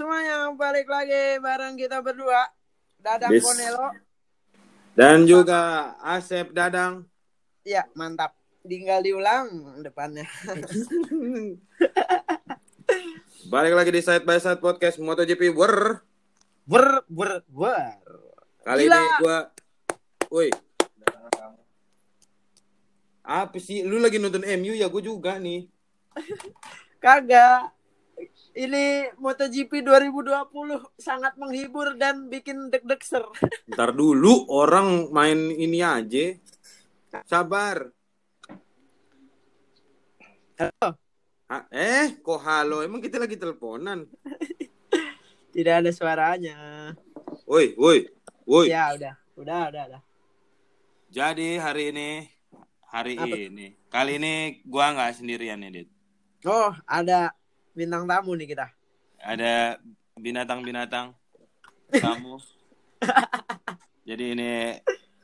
[0.00, 2.48] semuanya, balik lagi bareng kita berdua.
[3.04, 3.44] Dadang Bis.
[3.44, 3.92] Konelo.
[4.96, 7.04] Dan juga Asep Dadang.
[7.68, 8.32] Ya, mantap.
[8.64, 10.24] Tinggal diulang depannya.
[13.52, 16.00] Balik lagi di Side by Side Podcast MotoGP War.
[16.64, 18.00] Ber, ber, ber.
[18.64, 18.96] Kali Gila.
[18.96, 19.38] ini gua
[20.32, 20.48] Woi.
[23.20, 23.84] Apa sih?
[23.84, 24.88] Lu lagi nonton MU ya?
[24.88, 25.68] Gue juga nih.
[27.04, 27.79] Kagak.
[28.50, 33.22] Ini MotoGP 2020 sangat menghibur dan bikin deg-deg ser.
[33.70, 36.34] Ntar dulu orang main ini aja.
[37.30, 37.94] Sabar.
[40.58, 40.98] Halo.
[41.46, 42.82] Ha- eh, kok halo?
[42.82, 44.10] Emang kita lagi teleponan?
[45.54, 46.90] Tidak ada suaranya.
[47.46, 48.06] Woi, woi,
[48.46, 48.66] woi.
[48.70, 49.14] Ya, udah.
[49.38, 50.02] Udah, udah, udah.
[51.10, 52.10] Jadi hari ini,
[52.86, 53.34] hari Apa?
[53.34, 55.88] ini, kali ini gua nggak sendirian nih, Dit.
[56.46, 57.34] Oh, ada
[57.72, 58.66] bintang tamu nih kita.
[59.18, 59.76] ada
[60.14, 61.12] binatang-binatang
[61.90, 62.40] kamu
[64.08, 64.50] jadi ini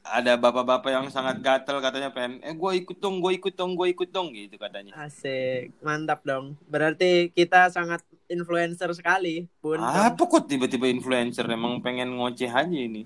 [0.02, 3.90] ada bapak-bapak yang sangat gatel katanya pengen eh gue ikut dong gue ikut dong gue
[3.90, 6.54] ikut dong gitu katanya Asik, mantap dong.
[6.64, 9.78] Berarti kita sangat influencer sekali, Bun.
[9.78, 13.04] apa kok tiba-tiba influencer emang pengen ngoceh aja ini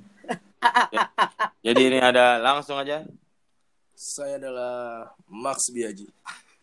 [0.91, 1.09] Ya.
[1.67, 3.01] jadi ini ada langsung aja
[3.93, 6.05] Saya adalah Max Biaji.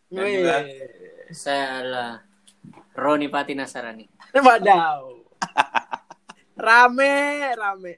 [0.08, 0.66] Dan juga-
[1.30, 2.10] Saya adalah
[2.98, 4.10] Roni Pati Nasarani.
[4.34, 5.14] Wadaw.
[6.58, 7.14] Rame,
[7.54, 7.94] rame.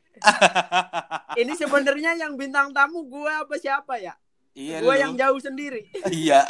[1.39, 4.11] Ini sebenarnya yang bintang tamu gua apa siapa ya?
[4.51, 4.99] iya Gua lu.
[4.99, 5.87] yang jauh sendiri.
[6.11, 6.43] iya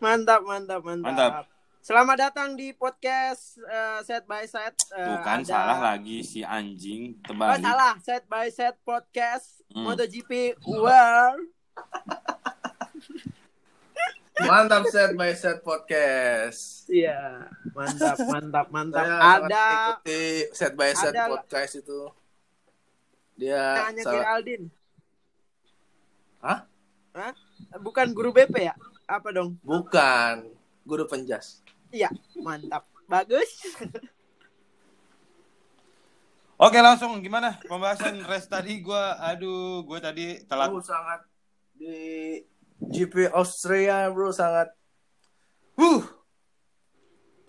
[0.00, 1.06] Mantap, mantap, mantap.
[1.06, 1.46] Mantap.
[1.80, 4.74] Selamat datang di podcast eh, Set by Set.
[4.90, 7.94] Eh, tuh kan ada- salah lagi si anjing Oh, terbalik salah.
[8.02, 9.86] Set by Set podcast Hmm.
[9.86, 11.46] MotoGP World.
[14.40, 16.88] Mantap set by set podcast.
[16.88, 19.04] Iya, mantap, mantap, mantap.
[19.04, 22.00] Saya sangat ada mengikuti set by set ada- podcast itu.
[23.36, 24.66] Dia hanya salah- Geraldine.
[26.40, 26.58] Hah?
[27.12, 27.32] Hah?
[27.78, 28.74] Bukan guru BP ya?
[29.04, 29.58] Apa dong?
[29.60, 30.46] bukan
[30.86, 31.60] guru penjas.
[31.90, 32.08] Iya,
[32.38, 32.86] mantap.
[33.04, 33.50] Bagus.
[36.60, 41.24] oke langsung gimana pembahasan rest tadi gue aduh gue tadi telat Bro sangat
[41.72, 42.36] di
[42.80, 44.72] GP Austria bro sangat
[45.76, 46.02] huh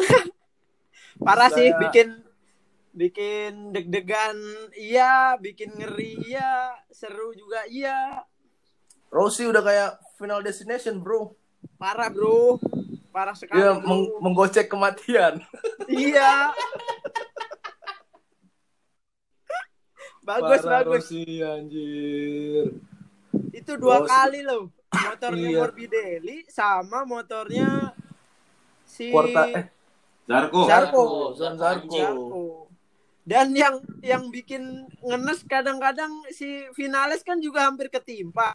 [1.21, 2.09] Parah sih Saya- bikin
[2.91, 4.35] bikin deg-degan
[4.73, 8.19] iya, bikin ngeri iya, seru juga iya.
[9.07, 11.31] Rossi udah kayak final destination bro.
[11.75, 12.57] Parah, Bro.
[13.11, 13.59] Parah sekali.
[13.59, 13.85] Dia bro.
[13.85, 15.39] meng- menggocek kematian.
[15.87, 16.51] Iya.
[20.23, 21.03] bagus, Parah bagus.
[21.05, 22.65] Rossi anjir.
[23.51, 24.09] Itu dua Rossi.
[24.09, 24.71] kali loh.
[24.91, 25.57] Motornya Iya.
[25.57, 27.95] Morbidelli sama motornya
[28.83, 29.65] si Quarta eh
[30.27, 31.01] Zarko Zarko.
[31.33, 31.89] Zarko.
[31.89, 32.43] Zarko.
[33.21, 38.53] Dan yang yang bikin ngenes kadang-kadang si finalis kan juga hampir ketimpa.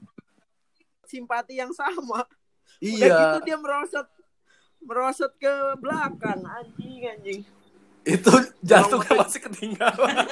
[1.05, 2.23] Simpati yang sama.
[2.23, 3.09] Udah Iya.
[3.09, 4.07] gitu dia merosot
[4.83, 7.41] merosot ke belakang anjing anjing.
[8.07, 8.31] itu
[8.63, 10.15] jantungnya Orang- masih ketinggalan.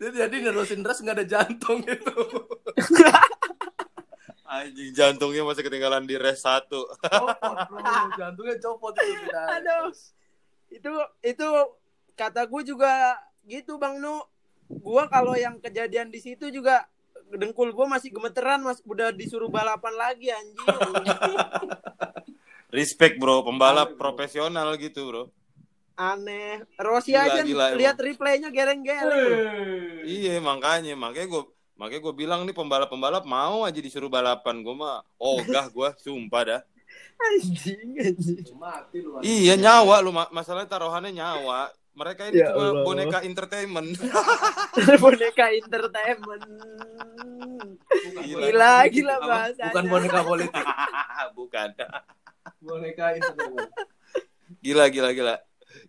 [0.00, 2.14] Jadi jadi nerusin ras nggak ada jantung itu.
[4.52, 7.80] anjing jantungnya masih ketinggalan di rest satu Copot bro,
[8.20, 9.32] jantungnya copot itu.
[9.56, 9.88] Aduh.
[10.72, 10.92] Itu
[11.24, 11.48] itu
[12.12, 13.16] kata gue juga
[13.48, 14.24] gitu Bang Nu.
[14.72, 16.88] Gua kalau yang kejadian di situ juga
[17.32, 20.64] dengkul gue masih gemeteran mas udah disuruh balapan lagi anjing.
[22.76, 25.24] Respect bro, pembalap profesional gitu bro.
[25.92, 26.64] Aneh.
[26.80, 29.44] Rossi Gila, aja gila lihat replaynya gereng-gereng.
[30.08, 31.44] Iya makanya, makanya gue
[31.82, 36.60] makanya gue bilang nih pembalap-pembalap mau aja disuruh balapan gue mah ogah gue sumpah dah.
[37.18, 38.38] Anjing anjing.
[38.54, 39.18] Mati lu.
[39.18, 41.74] Iya nyawa lu ma- masalah taruhannya nyawa.
[41.92, 42.84] Mereka ini Ya cuma Allah.
[42.86, 43.90] boneka entertainment.
[45.02, 46.44] boneka entertainment.
[48.22, 49.26] Gila, gila Apa?
[49.28, 49.66] bahasanya.
[49.68, 50.64] Bukan boneka politik.
[51.38, 51.68] Bukan.
[52.60, 53.70] boneka entertainment.
[54.58, 55.34] Gila gila gila.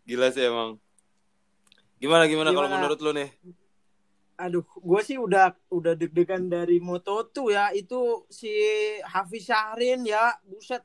[0.03, 0.75] Gila sih emang.
[1.97, 2.81] Gimana gimana, kalau Gimana?
[2.81, 3.29] menurut lu nih?
[4.35, 7.69] Aduh, gue sih udah udah deg-degan dari Moto2 ya.
[7.71, 8.49] Itu si
[9.03, 10.81] Hafiz Syahrin ya, buset.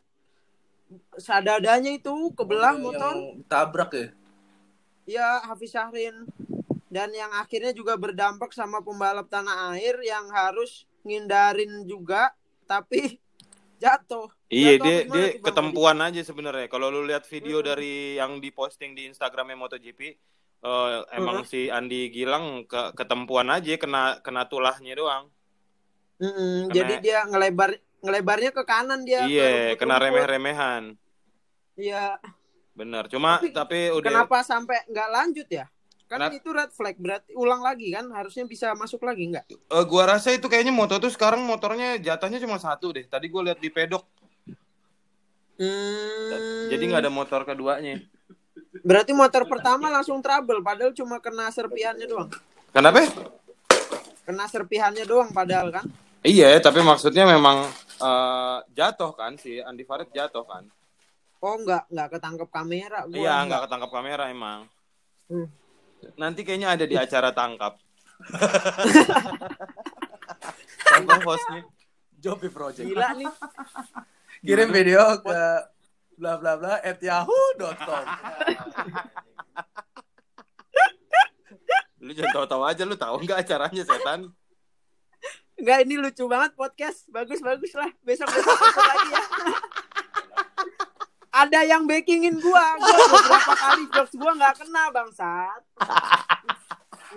[1.16, 3.14] Sadadanya itu kebelah Yang motor.
[3.44, 4.08] tabrak ya.
[5.04, 6.28] Ya, Hafiz Syahrin.
[6.88, 12.32] Dan yang akhirnya juga berdampak sama pembalap tanah air yang harus ngindarin juga,
[12.64, 13.20] tapi
[13.82, 14.32] jatuh.
[14.48, 16.72] Iya Jatuh dia dia tuh, ketempuan aja sebenarnya.
[16.72, 17.68] Kalau lu lihat video Hmm.
[17.68, 20.16] dari yang diposting di Instagramnya MotoGP,
[20.58, 21.48] eh, emang Hmm.
[21.48, 25.30] si Andi Gilang ke ketempuan aja kena kena tulahnya doang.
[26.18, 29.22] Mm-mm, Karena- jadi dia ngelebar ngelebarnya ke kanan dia.
[29.24, 30.98] iya, ke kena remeh-remehan.
[31.78, 32.18] Iya.
[32.74, 33.06] Bener.
[33.06, 35.66] Cuma Tapi tapi, udah Kenapa sampai nggak lanjut ya?
[36.08, 36.34] Kan Kenapa?
[36.40, 39.44] itu red flag berarti ulang lagi kan harusnya bisa masuk lagi nggak?
[39.50, 43.04] Eh, gua rasa itu kayaknya moto tuh sekarang motornya jatahnya cuma satu deh.
[43.04, 44.02] Tadi gua lihat di pedok.
[45.58, 46.70] Hmm.
[46.70, 47.98] Jadi nggak ada motor keduanya.
[48.84, 52.30] Berarti motor pertama langsung trouble padahal cuma kena serpihannya doang.
[52.70, 53.08] Kenapa?
[54.28, 55.84] Kena serpihannya doang padahal kan.
[56.20, 57.64] Iya, tapi maksudnya memang
[58.02, 60.68] eh, jatuh kan si Andi Farid jatuh kan.
[61.38, 63.14] Oh nggak nggak ketangkep kamera gua.
[63.14, 64.66] iya, nggak ketangkap kamera emang.
[65.30, 65.46] Hmm.
[66.18, 67.78] Nanti kayaknya ada di acara tangkap.
[70.88, 71.62] Siapa hostnya?
[72.18, 72.86] Jopi Project.
[72.90, 73.30] Gila nih.
[74.42, 75.38] Kirim video ke
[76.18, 78.04] bla bla bla at yahoo.com.
[82.02, 84.20] Lu jangan tahu-tahu aja lu tahu nggak acaranya setan?
[85.58, 87.06] Enggak ini lucu banget podcast.
[87.10, 87.90] Bagus bagus lah.
[88.02, 89.22] Besok besok, besok lagi ya.
[91.38, 92.66] Ada yang backingin gua.
[92.78, 95.62] Gua beberapa kali jokes gua nggak kena bangsat.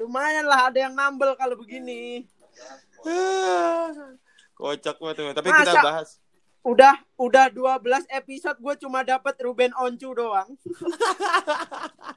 [0.02, 2.26] Lumayan lah ada yang nambel kalau begini.
[4.58, 5.34] Kocak banget.
[5.34, 5.82] Tapi kita Masa?
[5.82, 6.10] bahas.
[6.62, 10.50] Udah udah 12 episode gue cuma dapat Ruben Oncu doang.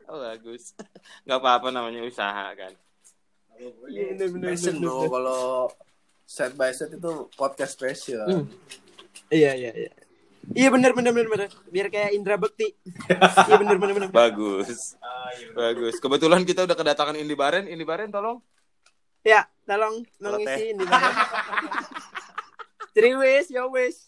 [0.04, 0.78] Oh, bagus.
[1.26, 2.70] Nggak apa-apa namanya usaha kan.
[3.90, 5.66] Iya, Passion bro kalau
[6.22, 8.22] set by set itu podcast special.
[8.22, 8.46] Hmm.
[9.26, 9.92] Iya iya iya.
[10.54, 11.50] Iya bener bener bener bener.
[11.66, 12.78] Biar kayak Indra Bekti.
[13.48, 14.10] Iya bener bener bener.
[14.14, 14.94] Bagus.
[15.56, 15.98] Bagus.
[15.98, 17.66] Kebetulan kita udah kedatangan Indi Baren.
[17.66, 18.38] Indi Baren tolong.
[19.24, 20.84] Ya, tolong mengisi ini.
[22.94, 24.06] Three ways, yo ways.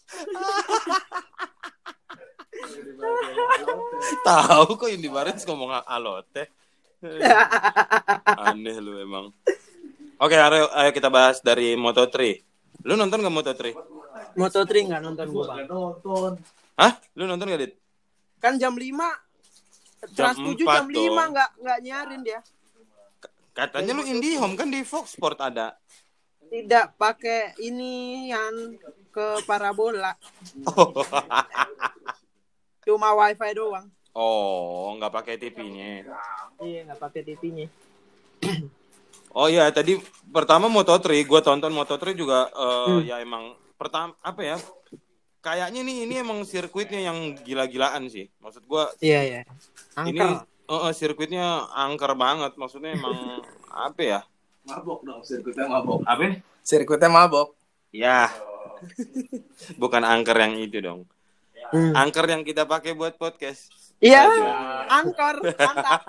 [4.23, 6.49] Tahu kok Indi Baren ngomong alote.
[8.47, 9.35] Aneh lu emang.
[10.17, 12.41] Oke, ayo, ayo kita bahas dari Moto3.
[12.87, 13.63] Lu nonton gak Moto3?
[14.37, 15.65] Moto 3 nggak nonton gue bang.
[15.65, 16.31] Nonton.
[16.77, 16.93] Hah?
[17.17, 17.73] Lu nonton gak, Dit?
[18.37, 18.85] Kan jam 5
[20.13, 21.29] Trans 7 4 jam 5 dong.
[21.33, 22.39] nggak nggak nyarin dia.
[23.57, 25.73] Katanya lu IndiHome kan di Fox Sport ada.
[26.47, 28.75] Tidak pakai ini yang
[29.09, 30.15] ke parabola.
[32.81, 33.87] Cuma wifi doang.
[34.11, 36.07] Oh, nggak pakai TV-nya.
[36.57, 37.67] Iya nggak pakai TV-nya.
[39.29, 40.01] Oh iya, tadi
[40.33, 43.05] pertama Moto3, gua tonton Moto3 juga eh, Hmm.
[43.05, 44.57] ya emang pertama apa ya?
[45.45, 48.33] Kayaknya nih ini emang sirkuitnya yang gila-gilaan sih.
[48.41, 49.41] Maksud gua Iya iya.
[50.09, 50.41] ini Angker.
[50.41, 52.57] eh, eh, sirkuitnya angker banget.
[52.57, 53.13] Maksudnya emang
[53.85, 54.19] apa ya?
[54.67, 56.03] Mabok dong, sirkuitnya mabok.
[56.03, 56.43] Apa?
[56.59, 57.55] Sirkuitnya mabok.
[57.95, 58.27] Ya.
[59.81, 61.07] Bukan angker yang itu dong.
[61.71, 61.95] Hmm.
[61.95, 63.71] Angker yang kita pakai buat podcast.
[64.03, 64.27] Iya.
[64.27, 64.43] Aduh.
[64.91, 65.35] Angkor.
[65.55, 66.01] Mantap.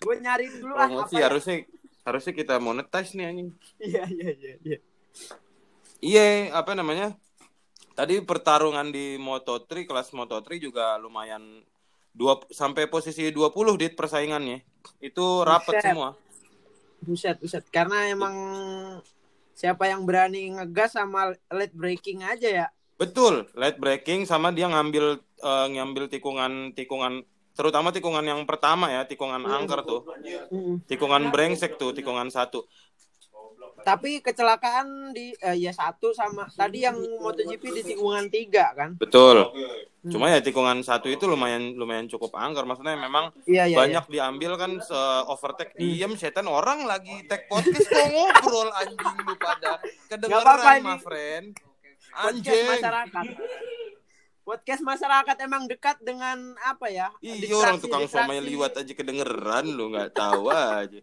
[0.00, 0.88] Gue nyari dulu ah.
[0.88, 1.24] Promosi apa ya?
[1.28, 1.56] harusnya
[2.08, 3.50] harusnya kita monetize nih anjing.
[3.80, 4.54] Iya iya iya.
[4.64, 4.78] iya.
[6.00, 7.12] Iya, apa namanya?
[7.92, 11.60] Tadi pertarungan di Moto3 kelas Moto3 juga lumayan
[12.16, 14.64] dua sampai posisi 20 dit persaingannya.
[15.04, 16.16] Itu rapat semua.
[17.04, 17.64] Buset, buset.
[17.72, 18.34] Karena emang
[19.56, 22.66] siapa yang berani ngegas sama late breaking aja ya.
[23.00, 27.24] Betul, late breaking sama dia ngambil eh, ngambil tikungan tikungan
[27.56, 30.04] terutama tikungan yang pertama ya, tikungan angker tuh.
[30.88, 32.64] Tikungan brengsek tuh, tikungan satu.
[33.80, 38.94] Tapi kecelakaan di eh, ya satu sama tadi yang MotoGP di tikungan tiga kan.
[38.96, 39.50] Betul.
[40.00, 42.64] Cuma ya tikungan satu itu lumayan lumayan cukup angker.
[42.64, 43.76] Maksudnya memang Iya iya.
[43.76, 49.34] banyak diambil kan se overtake diem setan orang lagi tag podcast kok ngobrol anjing lu
[49.36, 49.76] pada
[50.08, 50.86] kedengeran ini.
[50.88, 51.68] my friend iya.
[52.10, 53.24] Podcast anjing masyarakat.
[54.40, 57.12] Podcast masyarakat emang dekat dengan apa ya?
[57.22, 61.00] iya orang tukang somai liwat aja kedengeran lu nggak tahu aja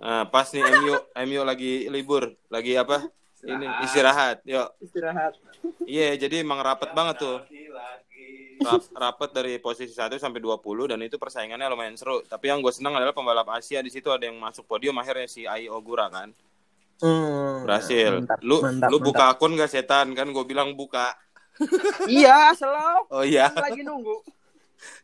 [0.00, 3.04] nah, pas nih Emio Emio lagi libur lagi apa
[3.40, 5.32] ini istirahat yuk Istirahat.
[5.84, 7.38] iya jadi emang rapet banget tuh
[8.60, 12.20] Rap- rapet dari posisi 1 sampai 20 dan itu persaingannya lumayan seru.
[12.20, 15.48] Tapi yang gue senang adalah pembalap Asia di situ ada yang masuk podium akhirnya si
[15.48, 16.28] Ai Ogura kan.
[17.00, 17.64] Hmm.
[17.64, 18.20] Berhasil.
[18.20, 19.06] Mantap, lu mantap, lu mantap.
[19.08, 21.16] buka akun gak setan kan gue bilang buka.
[22.04, 23.48] Iya, selalu Oh iya.
[23.48, 24.20] lagi nunggu.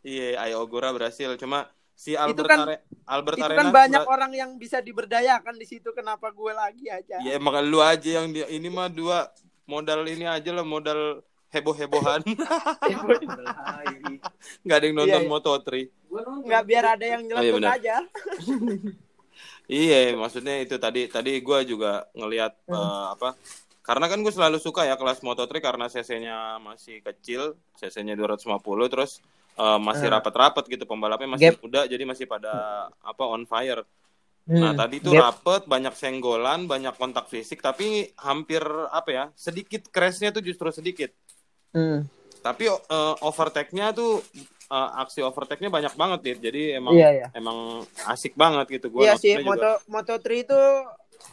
[0.05, 1.33] Iya, Ai Ogura berhasil.
[1.41, 1.65] Cuma
[1.97, 5.88] si Albert kan- Are- Albert Itu kan banyak ber- orang yang bisa diberdayakan di situ.
[5.91, 7.17] Kenapa gue lagi aja?
[7.19, 9.33] Ya emang lu aja yang dia ini mah dua
[9.65, 12.21] modal ini aja lah modal heboh-hebohan.
[14.62, 15.31] Nggak ada yang nonton Iya, iya.
[15.31, 15.69] Moto3.
[16.45, 17.97] Nggak biar ada yang Oh, iya nyeletuk aja.
[19.67, 22.79] Iya, maksudnya itu tadi tadi gue juga ngelihat Hmm.
[22.79, 23.35] eh, apa?
[23.83, 28.47] Karena kan gue selalu suka ya kelas Moto3 karena cc-nya masih kecil, cc-nya 250
[28.87, 29.19] terus
[29.57, 30.15] eh, masih Hmm.
[30.15, 31.61] rapat-rapat gitu pembalapnya masih Gap.
[31.61, 32.53] muda jadi masih pada
[32.95, 33.83] apa on fire.
[34.47, 34.79] Nah, Hmm.
[34.79, 35.43] tadi tuh Gap.
[35.43, 37.87] rapet, banyak senggolan, banyak kontak fisik tapi
[38.17, 39.25] hampir apa ya?
[39.35, 41.11] Sedikit crashnya tuh justru sedikit.
[41.73, 42.09] Hmm.
[42.39, 44.23] tapi eh, overtake-nya tuh
[44.67, 46.39] eh, aksi overtake-nya banyak banget Dit.
[46.41, 47.27] jadi emang Iya, iya.
[47.33, 49.51] emang asik banget gitu gua Iya sih, juga.
[49.51, 50.61] moto Moto3 itu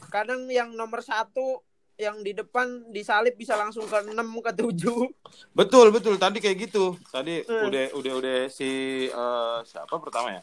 [0.09, 1.61] kadang yang nomor satu
[1.95, 5.13] yang di depan disalip bisa langsung ke 6 ke 7.
[5.53, 6.17] betul betul.
[6.17, 6.97] Tadi kayak gitu.
[7.07, 7.69] Tadi Hmm.
[7.69, 8.69] udah udah udah si
[9.05, 10.41] eh, siapa pertama ya?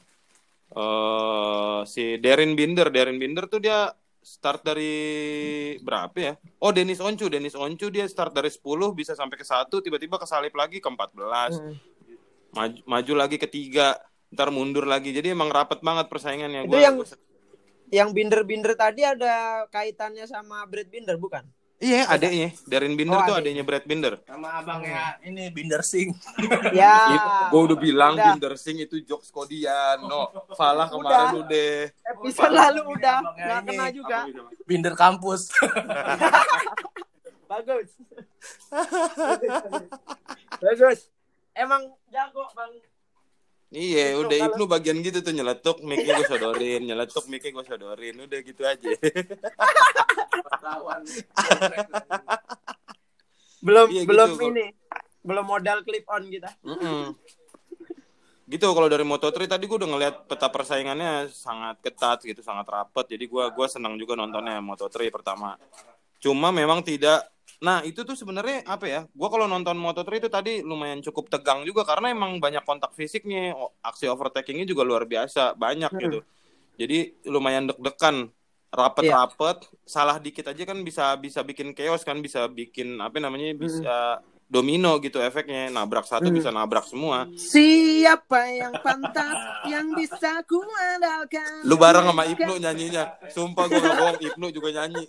[0.71, 2.87] Eh si Darren Binder.
[2.88, 4.92] Darren Binder tuh dia start dari
[5.78, 6.33] berapa ya?
[6.59, 7.26] Oh Dennis Oncu.
[7.26, 11.59] Dennis Oncu dia start dari 10 bisa sampai ke satu tiba-tiba kesalip lagi ke 14
[11.59, 11.75] Hmm.
[12.50, 13.99] maju, maju lagi ke tiga
[14.30, 15.11] ntar mundur lagi.
[15.11, 16.64] Jadi emang rapet banget persaingannya.
[16.64, 17.19] Itu Gua- yang- gua-
[17.91, 19.35] Yang binder-binder tadi ada
[19.69, 21.43] kaitannya sama Brad Binder bukan?
[21.81, 23.41] iya adeknya Darren Binder Oh, tuh adeknya.
[23.41, 26.13] adeknya Brad Binder Sama abangnya ini Binder Singh.
[26.77, 27.17] Ya.
[27.49, 28.27] gue udah bilang Udah.
[28.31, 33.69] Binder Singh itu jokes kodian no Falah kemarin udah, Episode lalu udah Abangnya nggak ini.
[33.73, 34.19] kena juga.
[34.63, 35.49] Binder kampus.
[37.51, 37.89] Bagus.
[40.61, 40.99] Bagus.
[41.53, 42.71] Emang jago bang.
[43.71, 47.65] Iya, Itu udah kalau- Ibnu bagian gitu tuh nyeletuk mic-nya gue sodorin, nyeletuk mic-nya gue
[47.65, 48.91] sodorin, udah gitu aja.
[53.61, 54.49] Belum Iya, gitu, belum kok.
[54.50, 54.67] ini.
[55.21, 56.50] Belum modal clip on kita.
[56.65, 57.12] Mm-mm.
[58.50, 63.15] Gitu kalau dari Moto3 tadi gue udah ngeliat peta persaingannya sangat ketat gitu, sangat rapet.
[63.15, 65.55] Jadi gue gua senang juga nontonnya Moto3 pertama.
[66.19, 67.23] Cuma memang tidak
[67.61, 69.00] Nah, itu tuh sebenarnya apa ya?
[69.12, 73.52] Gua kalau nonton Moto3 itu tadi lumayan cukup tegang juga karena emang banyak kontak fisiknya,
[73.85, 76.00] aksi overtakingnya juga luar biasa, banyak Hmm.
[76.00, 76.19] gitu.
[76.81, 76.99] Jadi
[77.29, 78.33] lumayan deg-degan,
[78.73, 83.52] rapet-rapet, salah dikit aja kan bisa bisa bikin chaos kan, bisa bikin apa namanya?
[83.52, 85.69] bisa domino gitu efeknya.
[85.69, 86.37] Nabrak satu Hmm.
[86.40, 87.29] bisa nabrak semua.
[87.37, 89.37] Siapa yang pantas
[89.69, 91.69] yang bisa ku andalkan?
[91.69, 93.21] Lu bareng sama Ibnu nyanyinya.
[93.29, 95.05] Sumpah gue gak bohong, Ibnu juga nyanyi.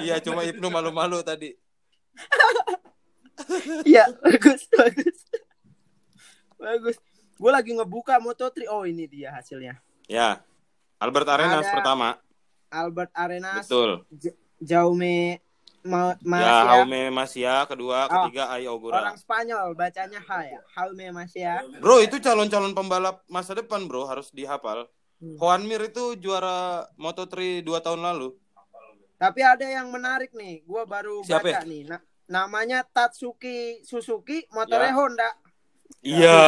[0.00, 1.54] Iya, cuma Ibnu malu-malu tadi.
[3.82, 5.18] Iya, bagus, bagus.
[6.54, 6.96] Bagus.
[7.34, 8.70] Gue lagi ngebuka Moto3.
[8.70, 9.82] Oh, ini dia hasilnya.
[10.06, 10.38] Ya.
[11.02, 12.08] Albert Arenas Ada- pertama.
[12.70, 14.06] Albert Arenas, Betul.
[14.10, 15.42] J- Jaume
[15.84, 19.04] Ma ya, Masia, Jaume Masia, kedua, Oh, ketiga Ai Ogura.
[19.04, 20.60] orang Spanyol bacanya H ya.
[20.72, 21.60] Jaume Masia.
[21.76, 24.88] Bro, itu calon-calon pembalap masa depan, Bro, harus dihafal.
[25.20, 25.36] Hmm.
[25.36, 28.32] Juan Mir itu juara Moto3 2 tahun lalu.
[29.14, 31.82] Tapi ada yang menarik nih, gue baru Siapa baca nih.
[31.86, 34.96] Na- namanya Tatsuki Suzuki, motornya Ya.
[34.96, 35.30] Honda.
[36.00, 36.40] Iya.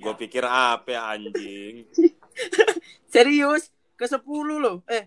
[0.00, 1.84] Gue pikir apa ya, anjing.
[3.12, 4.22] Serius, ke 10
[4.56, 4.80] loh.
[4.88, 5.04] Eh,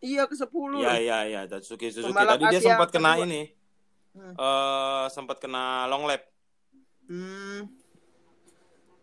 [0.00, 0.96] iya ke 10 Iya, loh.
[0.96, 2.08] iya, iya, Tatsuki Suzuki.
[2.08, 3.26] Pembalap Tadi dia Asia sempat kena kedua.
[3.26, 3.42] ini.
[4.12, 4.36] Hmm.
[4.36, 6.20] eh sempat kena long lap.
[7.08, 7.64] Hmm.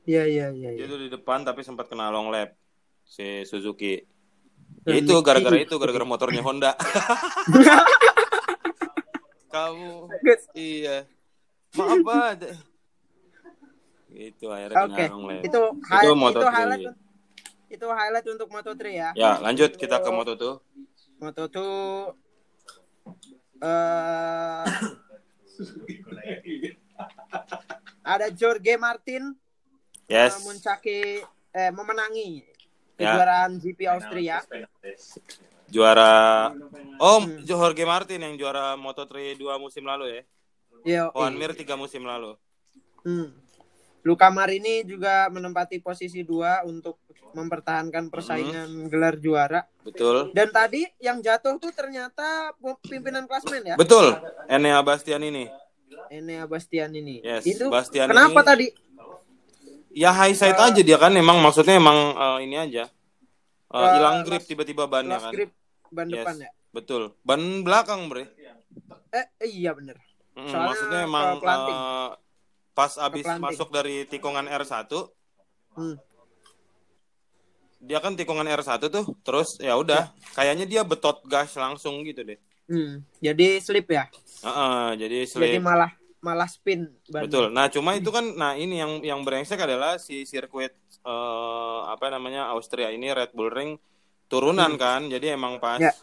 [0.05, 0.69] Iya, iya, iya.
[0.73, 0.89] Dia iya.
[0.89, 2.53] tuh di depan tapi sempat kena long lap
[3.03, 4.01] si Suzuki.
[4.79, 6.71] Dan itu gara-gara itu gara-gara motornya Honda.
[9.49, 10.05] Kamu
[10.53, 11.05] iya.
[11.73, 12.37] Maaf banget.
[14.09, 15.41] Gitu akhirnya kena long lap.
[15.43, 16.45] itu, hi- Itu itu, Moto3.
[16.49, 16.83] highlight
[17.69, 19.09] itu highlight untuk Moto3 ya.
[19.13, 20.55] Ya, lanjut kita ke Moto tuh.
[21.19, 21.57] Moto2
[23.59, 24.63] eh
[28.07, 29.35] ada Jorge Martin
[30.07, 30.41] Yes.
[30.41, 31.21] memuncaki
[31.51, 32.41] eh memenangi
[32.99, 33.15] Ya.
[33.15, 34.37] kejuaraan GP Austria.
[35.67, 36.51] Juara
[36.99, 37.39] Oh, Hmm.
[37.41, 40.21] Jorge Martin yang juara Moto3 2 musim lalu ya.
[40.83, 42.35] Yo, Juan Mir 3 musim lalu.
[43.01, 43.31] Hmm.
[44.01, 49.67] Luka Marini juga menempati posisi dua untuk mempertahankan persaingan gelar juara.
[49.79, 50.31] Betul.
[50.31, 53.75] Dan tadi yang jatuh tuh ternyata pimpinan klasmen ya.
[53.75, 54.15] Betul.
[54.47, 55.51] Enea Bastian ini.
[56.09, 57.19] Enea Bastian ini.
[57.21, 58.67] Yes, Itu Bastian kenapa ini- tadi?
[59.99, 62.87] Ya high side aja dia kan emang maksudnya emang eh, ini aja.
[63.67, 65.33] Eh, Eh, hilang grip lost- tiba-tiba bannya Lost kan.
[65.33, 65.51] grip
[65.89, 66.15] ban Yes.
[66.15, 66.49] depan ya.
[66.71, 67.01] Betul.
[67.21, 68.23] Ban belakang, Bre.
[69.11, 69.97] Eh iya bener.
[70.33, 72.09] Mm, Soalnya maksudnya emang eh,
[72.71, 75.11] pas abis masuk dari tikungan R1,
[75.71, 75.99] Hmm.
[77.77, 82.39] dia kan tikungan R1 tuh, terus ya udah, kayaknya dia betot gas langsung gitu deh.
[82.65, 83.01] Hmm.
[83.17, 84.07] Jadi slip ya.
[84.39, 85.59] Heeh, jadi Jadi slip.
[85.59, 87.23] malah malah spin ban.
[87.25, 87.49] Betul.
[87.49, 92.51] Nah, cuma itu kan nah ini yang yang brengsek adalah si sirkuit eh, apa namanya
[92.51, 93.79] Austria ini Red Bull Ring
[94.27, 95.07] turunan kan.
[95.07, 95.93] Jadi emang pas Ya.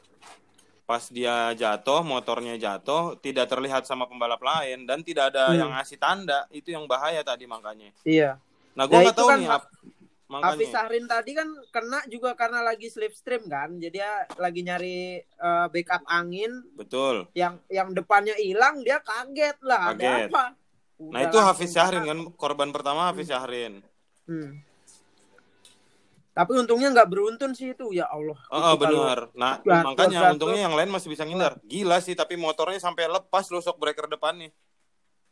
[0.86, 5.58] pas dia jatuh, motornya jatuh, tidak terlihat sama pembalap lain dan tidak ada Hmm.
[5.58, 6.46] yang ngasih tanda.
[6.48, 7.90] Itu yang bahaya tadi makanya.
[8.06, 8.38] Iya.
[8.72, 9.72] Nah, gua Ya, nggak itu tahu kan nih ap-
[10.26, 10.52] makanya.
[10.52, 13.74] Hafiz Sahrin tadi kan kena juga karena lagi slipstream kan.
[13.76, 17.30] Jadi dia lagi nyari eh, backup angin Betul.
[17.32, 20.02] yang yang depannya hilang dia kaget lah Kaget.
[20.02, 20.44] ada apa.
[20.96, 23.84] Nah, Udah itu langsung Hafiz Syahrin kan korban pertama Hafiz Syahrin.
[24.24, 24.64] Hmm.
[26.32, 28.36] Tapi untungnya nggak beruntun sih itu ya Allah.
[28.48, 29.20] Oh, Itu kalau- benar.
[29.32, 30.32] Nah, Gatot, makanya gatot.
[30.36, 31.56] untungnya yang lain masih bisa ngindar.
[31.64, 34.52] Gila sih, tapi motornya sampai lepas loh shock breaker depannya.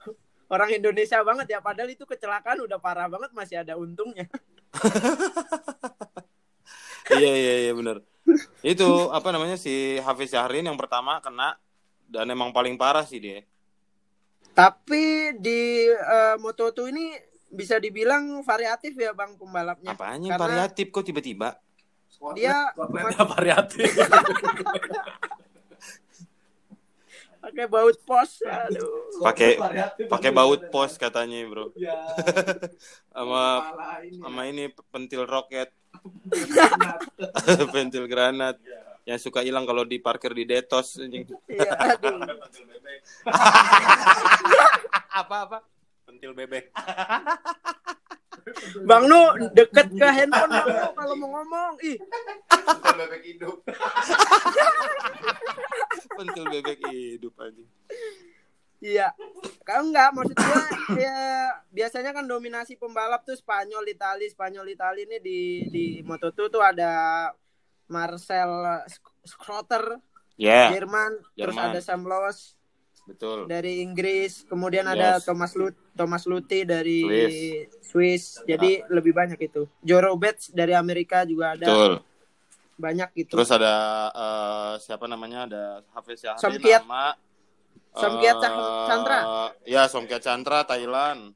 [0.48, 4.24] Orang Indonesia banget ya padahal itu kecelakaan udah parah banget masih ada untungnya.
[7.18, 8.00] iya, iya, iya benar.
[8.64, 11.60] Itu apa namanya si Hafiz Syahrin yang pertama kena
[12.08, 13.44] dan emang paling parah sih dia.
[14.54, 17.06] Tapi di eh, Moto2 ini
[17.54, 19.94] bisa dibilang variatif ya Bang pembalapnya.
[19.94, 21.58] Apanya yang Karena- variatif kok tiba-tiba?
[22.34, 22.72] Dia
[23.26, 23.84] variatif.
[27.44, 28.30] pakai baut pos.
[28.40, 29.20] Aduh.
[29.20, 30.06] Pakai Variatif.
[30.08, 31.76] pakai baut pos katanya, Bro.
[31.76, 31.92] Ya.
[33.14, 33.70] Sama
[34.18, 35.70] sama ini pentil roket,
[37.74, 38.58] pentil granat
[39.04, 41.28] yang suka hilang kalau diparkir di detos anjing.
[41.46, 42.26] Iya, aduh.
[45.14, 45.62] Apa-apa?
[46.08, 46.72] Pentil bebek.
[48.82, 49.20] Bang Nu
[49.50, 51.72] deket ke handphone Bang Nu kalau mau ngomong.
[51.80, 51.96] Ih,
[52.94, 53.56] bebek hidup.
[56.14, 57.68] Pentil bebek hidup anjing.
[58.78, 59.10] iya.
[59.62, 60.62] Kalau enggak maksud gua
[60.94, 61.16] ya
[61.70, 67.32] biasanya kan dominasi pembalap tuh Spanyol, Itali, Spanyol, Itali ini di di Moto2 tuh ada
[67.86, 68.84] Marcel
[69.24, 69.98] Schroeter
[70.34, 71.70] Ya, Jerman, terus Jerman.
[71.70, 72.58] ada Sam Loos
[73.04, 73.44] betul.
[73.46, 75.24] dari Inggris, kemudian ada Yes.
[75.24, 77.36] Thomas Lut Thomas Luthi dari Swiss.
[77.84, 78.24] Swiss.
[78.42, 79.68] Jadi lebih banyak itu.
[79.80, 81.92] Joe Roberts dari Amerika juga ada Betul.
[82.74, 83.36] banyak gitu.
[83.36, 83.74] Terus ada
[84.10, 85.46] eh, siapa namanya?
[85.46, 86.82] Ada Hafiz Syahrin Somkiat.
[86.82, 87.04] sama
[87.94, 89.20] Somkiat eh, Cah- Chandra.
[89.62, 91.30] Ya, Somkiat Chandra Thailand.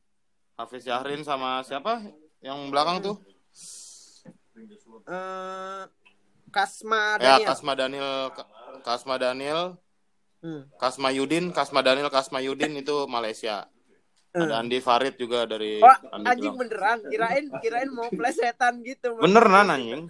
[0.59, 2.03] Hafiz Syahrin sama siapa?
[2.43, 3.17] Yang belakang tuh?
[5.07, 5.83] Eh,
[6.49, 7.47] Kasma Ya, Daniel.
[7.47, 8.49] Kasma Daniel Ka-
[8.81, 9.79] Kasma Daniel,
[10.39, 10.71] Hmm.
[10.77, 13.67] Kasma Yudin, Kasma Daniel, Kasma Yudin itu Malaysia.
[14.31, 16.99] Ada Andi Farid juga dari Oh, Andi anjing beneran.
[17.03, 19.19] Kirain kirain mau plesetan gitu.
[19.19, 20.03] Bener nan anjing.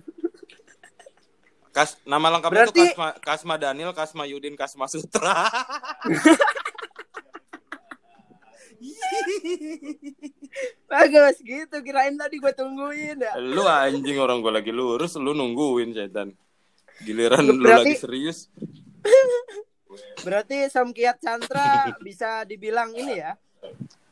[1.70, 5.48] Kas, nama lengkapnya Berarti- Kasma, Kasma Daniel, Kasma Yudin, Kasma Sutra.
[10.88, 11.76] Bagus gitu.
[11.80, 13.32] Kirain tadi gue tungguin ya.
[13.38, 16.32] lu anjing orang gue lagi lurus, lu nungguin setan.
[17.00, 18.48] Giliran lu Berarti- lagi serius.
[20.18, 21.64] Berarti Somkiat Chandra
[22.00, 23.32] bisa dibilang ini ya.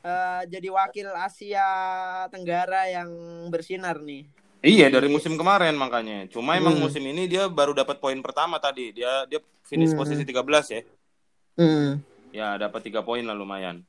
[0.00, 1.66] eh, jadi wakil Asia
[2.28, 3.10] Tenggara yang
[3.48, 4.26] bersinar nih.
[4.58, 6.26] Iya dari musim kemarin makanya.
[6.26, 6.82] Cuma emang Hmm.
[6.82, 8.90] musim ini dia baru dapat poin pertama tadi.
[8.90, 9.98] Dia dia finish Hmm.
[9.98, 10.82] posisi 13 ya.
[11.54, 11.98] Hmm,
[12.30, 13.82] Ya dapat tiga poin lah lumayan.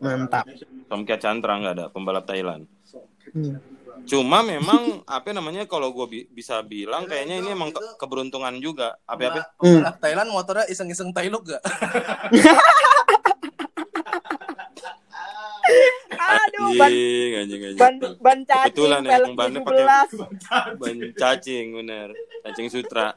[0.00, 0.48] mantap.
[0.86, 2.64] Somkiat Chandra nggak ada pembalap Thailand.
[3.30, 3.60] Hmm.
[4.04, 8.94] Cuma memang apa namanya kalau gue bisa bilang kayaknya ini emang ke- keberuntungan juga.
[9.04, 9.54] Apa-apa?
[9.56, 11.62] Pembalap Thailand motornya iseng-iseng Thailand gak?
[16.14, 20.80] Aduh, ban Anjing, anjing, ban ban cacing Kebetulan ya, yang bannya pakai- 17.
[20.80, 22.08] Ban cacing bener.
[22.42, 23.06] Cacing sutra.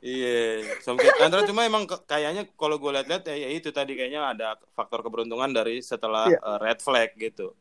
[0.00, 4.46] Iya, Somkiat Chandra cuma emang kayaknya kalau gue lihat-lihat ya, ya itu tadi kayaknya ada
[4.72, 6.40] faktor keberuntungan dari setelah Iya.
[6.40, 7.52] eh, red flag gitu.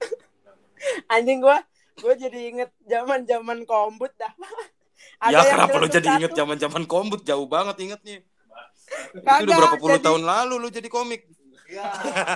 [1.12, 1.64] Anjing gua
[1.96, 4.28] gua jadi inget zaman-zaman kombut dah.
[5.32, 8.20] ya yang kenapa lu nyeletuk jadi inget zaman-zaman kombut jauh banget ingetnya.
[8.20, 11.24] Itu Kagak, udah berapa puluh jadi- tahun lalu lu jadi komik.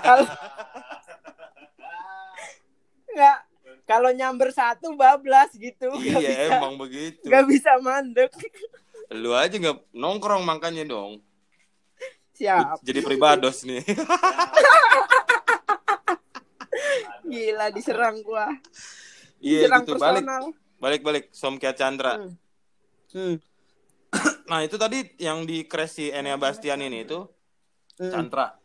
[0.01, 0.25] Kalau
[3.11, 3.38] Nggak,
[3.85, 5.90] kalau nyamber satu bablas gitu.
[6.01, 7.27] Iya bisa, emang begitu.
[7.27, 8.33] nggak bisa mandek.
[9.11, 11.18] Lu aja nggak nongkrong makanya dong.
[12.38, 12.81] Siap.
[12.81, 13.83] Jadi pribados nih.
[17.31, 18.49] Gila diserang gua.
[19.40, 20.44] Iya Diserang gitu balik personal.
[20.81, 22.18] balik balik Somkiat Chandra.
[22.18, 22.35] Hmm.
[23.12, 23.37] Hmm.
[24.51, 27.23] Nah itu tadi yang di crash si Enea Bastian ini itu
[28.01, 28.11] Hmm.
[28.11, 28.57] Chandra.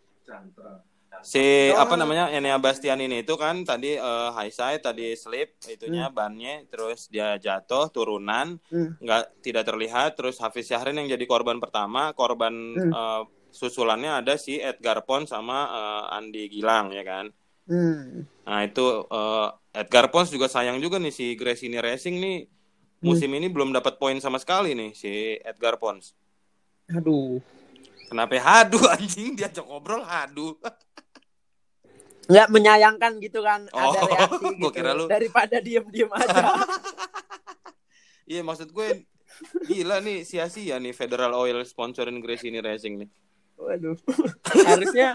[1.21, 1.79] Si Oh.
[1.79, 6.65] apa namanya Enea Bastian ini itu kan tadi eh, high side tadi slip itunya bannya
[6.67, 8.97] terus dia jatuh turunan Hmm.
[8.97, 12.91] nggak tidak terlihat terus Hafiz Syahrin yang jadi korban pertama korban Hmm.
[12.91, 17.31] eh, susulannya ada si Edgar Pons sama eh, Andi Gilang ya kan.
[17.65, 18.27] Hmm.
[18.45, 22.37] Nah itu eh, Edgar Pons juga sayang juga nih si Gresini Racing nih
[23.01, 26.13] musim ini belum dapat poin sama sekali nih si Edgar Pons.
[26.89, 27.37] Aduh.
[28.05, 30.53] Kenapa hadu anjing diajak ngobrol hadu.
[32.25, 36.43] Nggak menyayangkan gitu kan ada Oh, reaksi gua gitu kira lu- daripada diem-diem aja.
[38.25, 39.05] Iya maksud gue
[39.69, 43.09] gila nih sia-sia nih Federal Oil sponsorin Gresini Racing nih.
[43.55, 43.93] Waduh.
[44.65, 45.13] Harusnya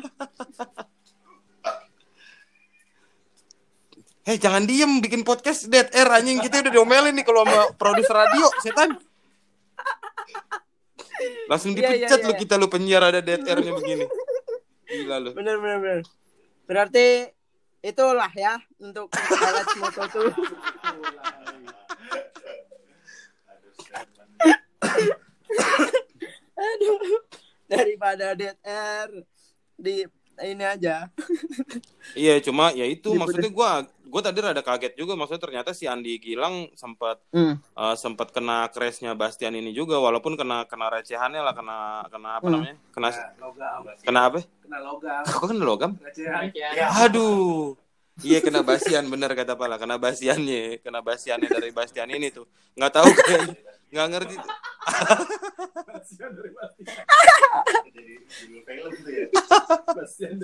[4.23, 8.15] Hei jangan diem bikin podcast dead air anjing kita udah diomelin nih kalau sama produser
[8.15, 8.95] radio setan.
[11.51, 12.41] Langsung Iya, iya, dipecat iya, lu iya.
[12.41, 14.07] kita lu penyiar ada dead airnya begini.
[14.87, 15.31] Gila lu.
[15.35, 16.01] bener bener bener.
[16.71, 17.27] Berarti
[17.83, 20.31] itulah ya untuk highlights moto tuh.
[26.71, 27.27] Aduh.
[27.67, 29.27] Daripada dead air
[29.75, 30.07] di
[30.43, 31.09] ini aja.
[32.13, 33.71] Iya, cuma ya itu Di- maksudnya gua
[34.05, 37.55] gua tadi rada kaget juga maksudnya ternyata si Andi Gilang sempat Hmm.
[37.57, 42.47] eh, sempat kena crash-nya Bastian ini juga walaupun kena kena recehannya lah kena kena apa
[42.47, 42.53] Hmm.
[42.59, 42.77] namanya?
[42.91, 43.81] Kena Kena logam.
[44.03, 44.39] kena apa?
[44.61, 45.23] Kena logam.
[45.25, 45.91] Kok kena logam?
[46.03, 46.45] Recehan.
[46.51, 46.87] Ya.
[47.07, 47.79] Aduh.
[48.21, 52.45] Iya kena Basian bener kata Pala, kena Basiannya, kena Basiannya dari Bastian ini tuh.
[52.77, 53.43] Nggak tahu kayak
[53.91, 54.35] nggak ngerti.
[55.89, 56.51] Bastian dari.
[57.91, 58.61] Jadi film
[59.09, 59.27] ya.
[59.97, 60.35] Bastian.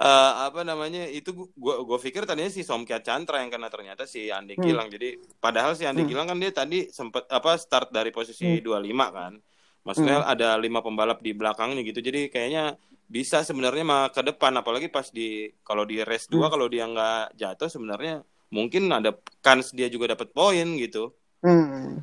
[0.00, 4.08] Eh, apa namanya itu gu- gua gua pikir tadinya si Somkia Chantra yang kena ternyata
[4.08, 4.64] si Andi Hmm.
[4.64, 4.88] Gilang.
[4.88, 6.10] Jadi padahal si Andi Hmm.
[6.10, 9.36] Gilang kan dia tadi sempat apa start dari posisi 25 kan.
[9.84, 10.32] Maksudnya Hmm.
[10.32, 12.00] ada lima pembalap di belakangnya gitu.
[12.00, 12.80] Jadi kayaknya
[13.10, 16.46] bisa sebenarnya mah ke depan apalagi pas di kalau di race 2 Hmm.
[16.48, 21.10] kalau dia nggak jatuh sebenarnya mungkin ada kans dia juga dapat poin gitu.
[21.42, 21.98] Hmm.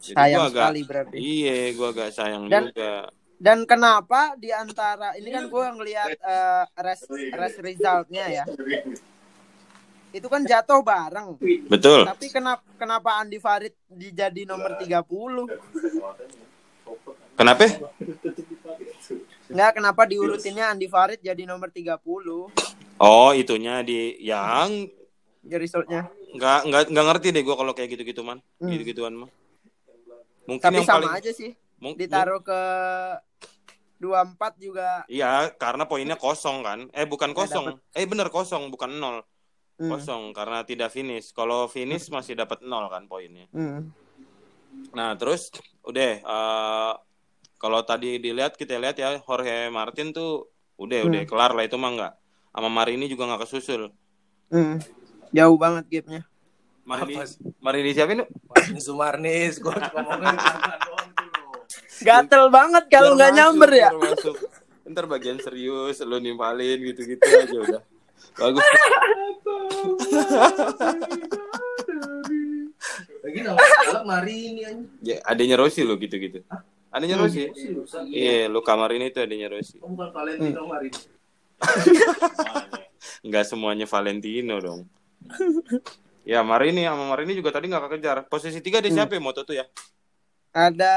[0.00, 1.16] Jadi Sayang gua agak sekali berarti.
[1.16, 2.92] Iya, gua agak sayang Dan- juga.
[3.34, 8.44] Dan kenapa di antara ini kan gue ngelihat eh, race race resultnya ya.
[10.10, 11.36] Itu kan jatuh bareng.
[11.66, 12.06] Betul.
[12.06, 15.50] Tapi kenapa kenapa Andi Farid dijadi nomor 30?
[17.34, 17.66] Kenapa?
[19.46, 22.00] Enggak, kenapa diurutinnya Andi Farid jadi nomor 30?
[22.96, 24.88] Oh, itunya di yang
[25.42, 26.08] Ya resultnya.
[26.32, 28.40] nggak nggak nggak ngerti deh gua kalau kayak gitu-gitu man.
[28.56, 28.70] Hmm.
[28.70, 29.30] Gitu-gituan mah.
[30.44, 31.50] Mungkin Tapi yang sama paling aja sih.
[31.76, 32.60] mung- Ditaruh ke
[33.98, 35.04] 24 juga.
[35.06, 36.78] Iya, karena poinnya kosong kan.
[36.90, 37.76] Eh bukan kosong.
[37.90, 39.20] Eh bener kosong, bukan nol.
[39.74, 39.90] Hmm.
[39.90, 41.30] Kosong karena tidak finish.
[41.30, 43.44] Kalau finish masih dapat nol kan poinnya.
[43.50, 43.92] Hmm.
[44.90, 45.52] Nah, terus
[45.82, 46.92] udah eh,
[47.64, 51.08] kalau tadi dilihat kita lihat ya Jorge Martin tuh udah Hmm.
[51.08, 52.12] udah kelar lah itu mah nggak.
[52.52, 53.88] Sama Marini juga nggak kesusul.
[54.52, 54.76] Hmm.
[55.32, 56.28] Jauh banget gapnya.
[56.84, 57.24] Marini?
[57.58, 58.24] Marini siapa ini?
[58.76, 59.56] Sumarnis.
[59.56, 60.36] Gue ngomongin.
[62.06, 63.88] Gatel banget kalau nggak nyamber ya.
[63.96, 64.36] masuk.
[64.84, 67.82] Ntar bagian serius lu nimpalin gitu-gitu aja udah.
[68.36, 68.60] Bagus.
[73.24, 74.84] Lagi nama balap Mari ini aja.
[75.00, 76.44] Ya, adanya Rossi lo gitu-gitu.
[76.94, 77.26] Adanya Hmm.
[77.26, 77.50] Rossi.
[78.08, 79.82] Iya, lu kamarin itu adanya Rossi.
[79.82, 80.88] Oh, bukan Valentino Mari.
[83.26, 84.80] Nggak semuanya Valentino dong.
[86.22, 88.18] ya, Marini sama Marini juga tadi nggak kekejar.
[88.24, 88.98] Posisi tiga dia Hmm.
[89.00, 89.66] siapa ya moto tuh ya?
[90.52, 90.94] Ada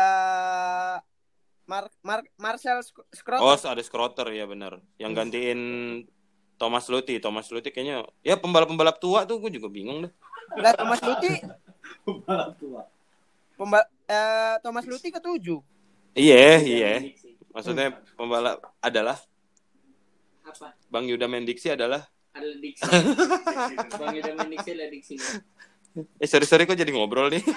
[1.65, 2.77] Mar Mar Marcel
[3.09, 3.41] Scrotter.
[3.41, 4.77] Oh, ada Skrotter ya benar.
[4.95, 5.59] Yang gantiin
[6.55, 7.17] Thomas Luthi.
[7.17, 10.11] Thomas Luthi kayaknya ya pembalap-pembalap tua tuh gue juga bingung deh.
[10.53, 11.33] Enggak Thomas Luthi,
[12.27, 12.81] Balap tua.
[13.55, 15.59] pemba eh, Thomas Luthi ketujuh.
[16.17, 16.91] Iya, iya.
[17.53, 19.17] Maksudnya pembalap adalah
[20.41, 20.73] Apa?
[20.87, 22.01] Bang Yuda Mendiksi adalah
[22.31, 22.81] Ada diksi.
[23.99, 25.15] Bang Yuda Mendiksi ada diksi.
[26.17, 27.43] Eh sorry sorry kok jadi ngobrol nih.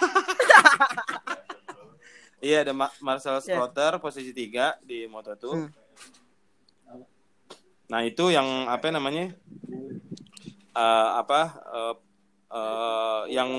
[2.41, 5.45] Iya ada Ma- Marcel Scrotter posisi 3 di Moto2.
[5.51, 5.69] Hmm.
[7.85, 9.29] Nah itu yang apa namanya?
[10.73, 11.95] Eh, apa eh,
[12.49, 13.51] eh, yang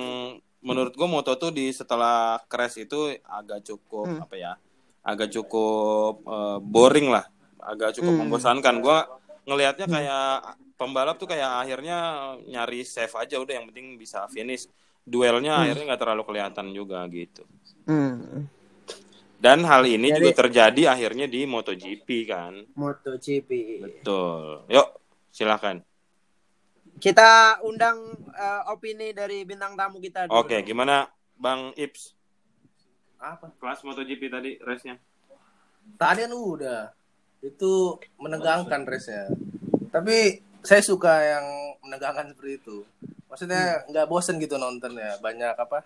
[0.59, 4.25] menurut gue Moto2 di setelah crash itu agak cukup Hmm.
[4.25, 4.53] apa ya?
[5.01, 7.25] Agak cukup eh, boring lah,
[7.57, 8.21] agak cukup Hmm.
[8.25, 8.75] membosankan.
[8.79, 8.97] Gue
[9.43, 10.29] ngelihatnya kayak
[10.75, 11.97] pembalap tuh kayak akhirnya
[12.43, 14.69] nyari save aja udah yang penting bisa finish.
[15.01, 15.61] Duelnya Hmm.
[15.65, 17.41] akhirnya nggak terlalu kelihatan juga gitu.
[17.85, 18.45] Hmm.
[19.41, 22.53] Dan hal ini Jadi- juga terjadi akhirnya di MotoGP kan.
[22.77, 23.49] MotoGP.
[23.81, 24.69] Betul.
[24.69, 24.87] Yuk,
[25.29, 25.81] silakan.
[27.01, 27.97] Kita undang
[28.31, 30.29] eh, opini dari bintang tamu kita.
[30.29, 32.13] Oke, gimana Bang Ips?
[33.21, 33.53] Apa?
[33.61, 34.97] Kelas MotoGP tadi race-nya.
[36.01, 36.89] Tadi kan udah.
[37.45, 39.29] Itu menegangkan race-nya.
[39.93, 41.45] Tapi saya suka yang
[41.85, 42.77] menegangkan seperti itu.
[43.29, 45.21] Maksudnya nggak bosen gitu nontonnya.
[45.21, 45.85] Banyak apa?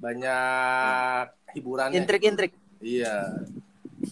[0.00, 2.00] Banyak hiburannya.
[2.00, 2.56] Intrik-intrik.
[2.80, 3.44] Iya.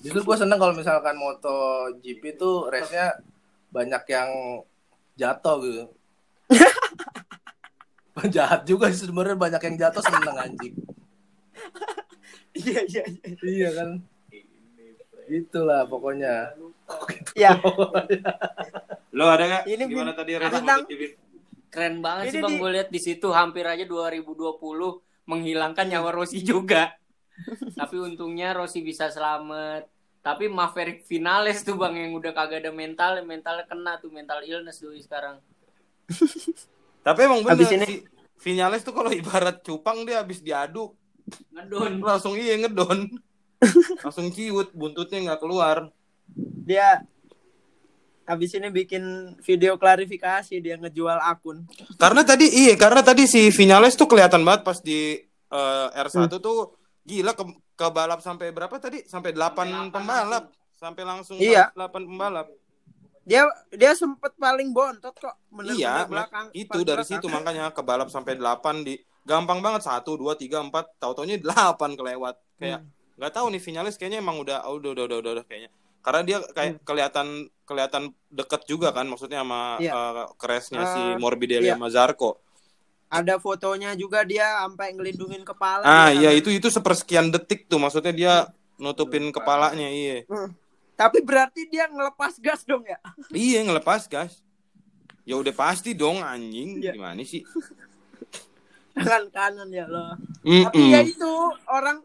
[0.04, 3.16] Justru gue seneng kalau misalkan MotoGP itu race-nya
[3.72, 4.30] banyak yang
[5.16, 5.84] jatuh gitu.
[8.36, 10.76] Jahat juga sih sebenarnya banyak yang jatuh seneng anjing.
[12.52, 13.32] Iya iya iya.
[13.40, 13.88] Iya kan.
[15.28, 16.52] Itulah pokoknya.
[17.32, 17.56] Ya,
[19.16, 19.62] Lo ada nggak?
[19.64, 21.02] Ini gimana bin- tadi MotoGP?
[21.72, 24.60] Keren banget Ini sih Bang di- gue lihat di situ hampir aja 2020
[25.24, 26.92] menghilangkan nyawa Rossi juga.
[27.80, 29.88] Tapi untungnya Rossi bisa selamat.
[30.20, 34.84] Tapi Maverick Vinales tuh Bang yang udah kagak ada mental, mentalnya kena tuh mental illness
[34.84, 35.40] doi sekarang.
[37.02, 38.04] Tapi emang bener ini-
[38.36, 38.52] si
[38.84, 40.92] tuh kalau ibarat cupang dia habis diaduk
[41.52, 41.92] Ngedon.
[42.00, 43.08] langsung iya ngedon.
[44.04, 45.90] langsung ciut, buntutnya nggak keluar.
[46.62, 47.02] dia
[48.22, 49.02] Habis ini bikin
[49.42, 51.66] video klarifikasi dia ngejual akun.
[51.98, 55.18] Karena tadi iya, karena tadi si Vinales tuh kelihatan banget pas di
[55.52, 56.38] eh, R1 Hmm.
[56.38, 57.42] tuh gila ke,
[57.74, 59.02] ke balap sampai berapa tadi?
[59.04, 60.54] Sampai 8 pembalap.
[60.72, 61.74] Sampai langsung Iya.
[61.74, 62.46] 8 pembalap.
[63.22, 65.34] Dia dia sempet paling bontot kok.
[65.50, 66.46] Bener-bener iya, belakang.
[66.54, 67.10] itu dari belakang.
[67.18, 71.94] situ makanya ke balap sampai 8 di gampang banget 1 2 3 4 tahu-taunya 8
[71.94, 72.36] kelewat.
[72.56, 72.90] Kayak Hmm.
[73.14, 75.70] nggak tahu nih Vinales kayaknya emang udah oh, udah udah udah udah, udah kayaknya.
[76.00, 77.26] Karena dia kayak kelihatan
[77.62, 79.82] kelihatan deket juga kan maksudnya sama Hmm.
[79.82, 79.92] Iya.
[79.92, 81.74] eh, crashnya si Eh, Morbidelli iya.
[81.74, 82.42] sama Zarko.
[83.06, 85.84] Ada fotonya juga dia sampai ngelindungin kepala.
[85.84, 86.40] Ah dia iya kan.
[86.40, 88.34] itu itu sepersekian detik tuh maksudnya dia
[88.76, 90.24] nutupin kepalanya iya.
[90.26, 90.50] Hmm.
[90.92, 92.98] Tapi berarti dia ngelepas gas dong ya?
[93.30, 94.40] Iya ngelepas gas.
[95.22, 96.92] Ya udah pasti dong anjing Iya.
[96.92, 97.46] gimana sih?
[98.92, 100.14] Tangan kanan ya loh.
[100.44, 100.68] Mm-mm.
[100.68, 101.32] Tapi ya itu
[101.68, 102.04] orang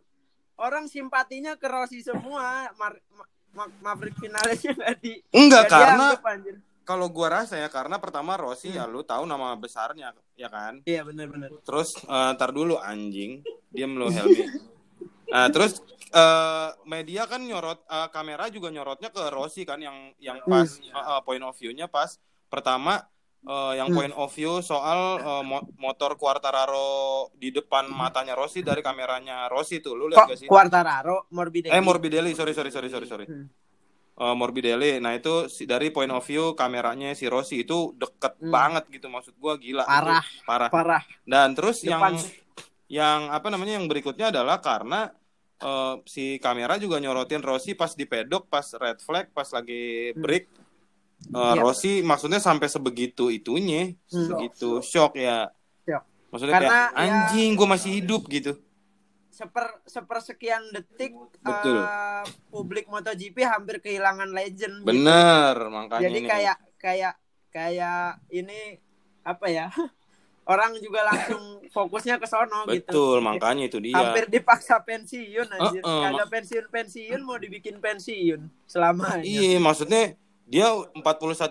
[0.58, 2.72] orang simpatinya ke Rossi semua.
[2.76, 3.24] Mar, ma,
[3.54, 6.56] ma- Maverick finalnya nggak di Enggak nggak karena dianggap,
[6.88, 8.80] kalau gua rasa ya karena pertama Rossi Hmm.
[8.80, 10.80] ya lu tahu nama besarnya ya kan.
[10.88, 11.52] Iya benar-benar.
[11.68, 14.48] Terus eh, ntar dulu anjing diam lu Helmi.
[15.28, 15.84] Nah, terus
[16.16, 20.88] eh, media kan nyorot eh, kamera juga nyorotnya ke Rossi kan yang yang pas eh,
[20.88, 22.16] eh, point of view-nya pas
[22.48, 23.04] pertama
[23.48, 23.98] eh, yang Hmm.
[23.98, 26.88] point of view soal eh, mo- motor Quartararo
[27.34, 30.48] di depan matanya Rossi dari kameranya Rossi tuh lu lihat gak sih?
[30.48, 31.72] Quartararo, Morbidelli.
[31.72, 33.26] Eh Morbidelli, sorry sorry sorry sorry sorry.
[33.26, 33.48] Hmm.
[34.18, 34.98] Eh, Morbidelli.
[34.98, 35.30] Nah, itu
[35.64, 38.50] dari point of view kameranya si Rossi itu deket Hmm.
[38.50, 39.86] banget gitu maksud gua gila.
[39.86, 40.20] Parah.
[40.20, 40.70] Itu parah.
[40.70, 41.02] Parah.
[41.24, 42.14] Dan terus Depan.
[42.14, 42.16] yang
[42.88, 45.08] yang apa namanya yang berikutnya adalah karena
[45.58, 50.22] eh, si kamera juga nyorotin Rossi pas di pedok, pas red flag, pas lagi Hmm.
[51.20, 51.36] Break.
[51.36, 51.62] Eh, Iya.
[51.62, 54.24] Rossi maksudnya sampai sebegitu itunya, Hmm.
[54.24, 55.50] sebegitu shock ya.
[55.84, 56.04] Shock.
[56.30, 58.54] Maksudnya Karena kayak ya- anjing gue masih hidup gitu.
[59.30, 61.78] Seper sepersekian detik Betul.
[61.78, 64.82] eh, publik MotoGP hampir kehilangan legend.
[64.82, 64.88] gitu.
[64.88, 66.28] Bener, makanya Jadi ini.
[66.28, 67.14] kayak kayak
[67.48, 68.82] kayak ini
[69.22, 69.68] apa ya?
[70.48, 71.44] Orang juga langsung
[71.76, 72.88] fokusnya ke sono gitu.
[72.88, 73.94] betul, makanya itu dia.
[73.94, 75.84] Hampir dipaksa pensiun anjir.
[75.84, 79.22] Heeh, Kagak pensiun-pensiun mau dibikin pensiun selamanya.
[79.22, 80.16] Iya, maksudnya
[80.48, 80.96] dia 41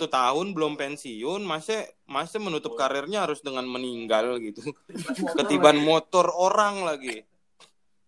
[0.09, 4.65] tahun belum pensiun, masa masa menutup karirnya harus dengan meninggal gitu.
[5.37, 7.21] Ketiban motor orang lagi.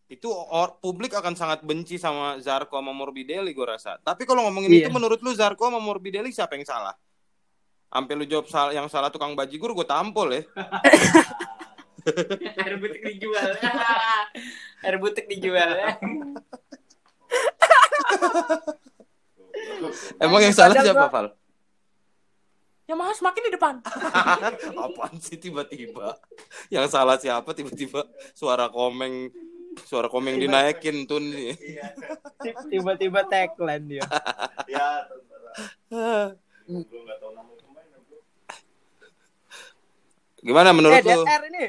[0.09, 4.01] Itu or- publik akan sangat benci sama Zarko sama Morbidelli gue rasa.
[4.01, 4.89] Tapi kalau ngomongin Iya.
[4.89, 6.97] itu menurut lu Zarko sama Morbidelli siapa yang salah?
[7.93, 10.43] Sampai lu jawab sal- yang salah tukang bajigur gue tampol ya.
[12.65, 13.53] Air butik dijual.
[14.89, 15.69] Air butik dijual.
[20.25, 21.27] Emang yang salah siapa, Val?
[22.89, 23.75] Ya mas makin di depan.
[24.89, 26.17] Apaan sih tiba-tiba?
[26.73, 29.29] Yang salah siapa tiba-tiba suara komeng
[29.85, 31.53] suara komeng dinaikin tuh nih.
[32.73, 34.09] Tiba-tiba tagline dia.
[40.39, 41.23] Gimana menurut eh, lu?
[41.29, 41.67] Ini.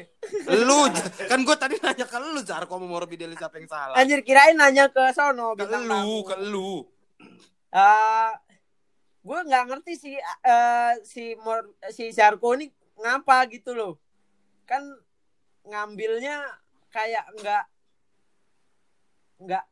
[0.64, 0.88] Lu
[1.28, 3.94] kan gue tadi nanya ke lu Zarko sama Morbidelli siapa yang salah?
[4.00, 6.88] Anjir kirain nanya ke sono Ke lu, ke lu.
[7.70, 8.32] Eh,
[9.22, 12.66] gue nggak ngerti si eh, si Mor, si Zarko ini
[12.98, 13.94] ngapa gitu loh
[14.68, 14.82] kan
[15.66, 16.40] ngambilnya
[16.92, 17.64] kayak nggak
[19.44, 19.64] nggak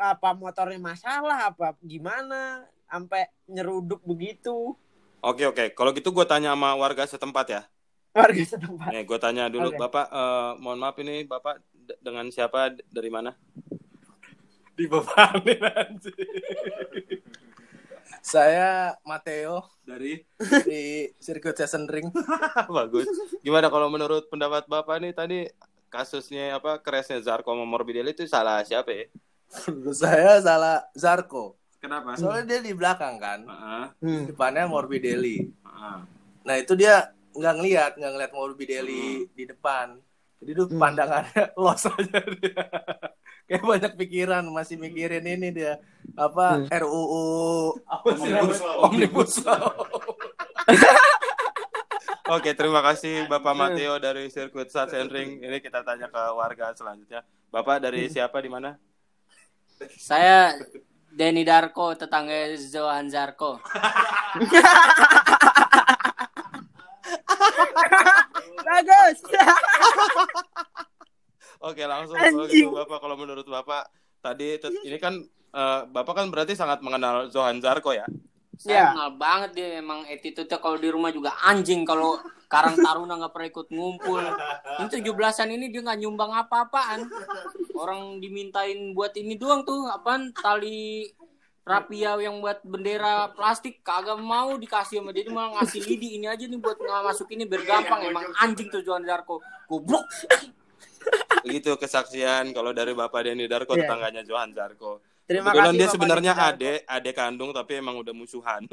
[0.00, 4.74] apa motornya masalah apa gimana sampai nyeruduk begitu
[5.20, 7.62] Oke oke, kalau gitu gue tanya sama warga setempat ya.
[8.16, 9.76] warga setempat Nih gue tanya dulu, Oke.
[9.76, 11.60] bapak, eh, mohon maaf ini bapak
[12.00, 13.36] dengan siapa dari mana?
[14.80, 16.16] Dibebanin anjir.
[18.20, 20.24] Saya Mateo Dari
[20.64, 20.82] di
[21.16, 22.08] sirkuit Season Ring.
[22.72, 23.04] bagus.
[23.40, 25.38] Gimana kalau menurut pendapat bapak nih tadi
[25.88, 29.04] kasusnya apa crashnya Zarko sama Morbidelli itu salah siapa ya?
[29.68, 31.58] Menurut saya salah Zarko.
[31.76, 32.12] Kenapa?
[32.14, 33.40] Soalnya dia di belakang kan.
[33.44, 34.24] Heeh, Hmm.
[34.28, 35.48] Depannya Morbidelli.
[35.50, 35.98] heeh.
[36.40, 39.96] Nah itu dia nggak ngeliat, nggak ngeliat Morbidelli di depan.
[40.40, 40.78] Jadi tuh Hmm.
[40.78, 42.64] pandangannya los aja dia.
[43.50, 45.82] Kayak banyak pikiran, masih mikirin ini dia
[46.14, 46.70] apa Hmm.
[46.70, 48.78] RUU apa sih namanya?
[48.86, 49.74] Omnibus Law.
[52.38, 55.42] Oke, terima kasih Bapak Mateo dari sirkuit Sachsenring.
[55.42, 57.26] Ini kita tanya ke warga selanjutnya.
[57.50, 58.78] Bapak dari siapa di mana?
[59.98, 60.54] Saya
[61.10, 63.58] Denny Darko, tetangga Zohan Zarko.
[68.70, 69.18] bagus
[71.60, 72.56] Oke, langsung kalau Anjing.
[72.58, 75.12] gitu Bapak kalau menurut Bapak tadi tet- ini kan
[75.50, 78.08] eh, Bapak kan berarti sangat mengenal Zohan Zarko ya?
[78.56, 78.84] Saya Ya.
[78.90, 83.48] kenal banget dia emang attitude-nya kalau di rumah juga anjing kalau Karang Taruna nggak pernah
[83.48, 84.20] ikut ngumpul.
[84.20, 87.08] Ini 17-an ini dia nggak nyumbang apa-apaan.
[87.72, 91.08] Orang dimintain buat ini doang tuh apaan tali
[91.62, 96.26] Rapia yang buat bendera plastik kagak mau dikasih sama dia dia malah ngasih lidi ini
[96.26, 100.02] aja nih buat nggak masuk ini biar gampang emang anjing tuh Johan Darko goblok
[101.40, 103.88] Begitu kesaksian kalau dari Bapak Denny Darko Iya.
[103.88, 105.00] tetangganya Johan Darko.
[105.24, 108.66] Terima Kebetulan kasih, dia Bapak sebenarnya adek, adek kandung tapi emang udah musuhan.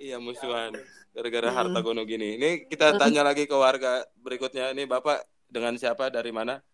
[0.00, 0.72] iya musuhan.
[1.12, 2.40] Gara-gara harta gono gini.
[2.40, 4.72] Ini kita tanya lagi ke warga berikutnya.
[4.72, 6.64] Ini Bapak dengan siapa dari mana?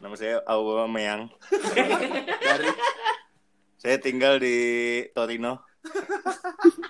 [0.00, 1.28] Nama saya Aubameyang.
[2.44, 2.68] Dari
[3.76, 4.56] Saya tinggal di
[5.12, 5.60] Torino,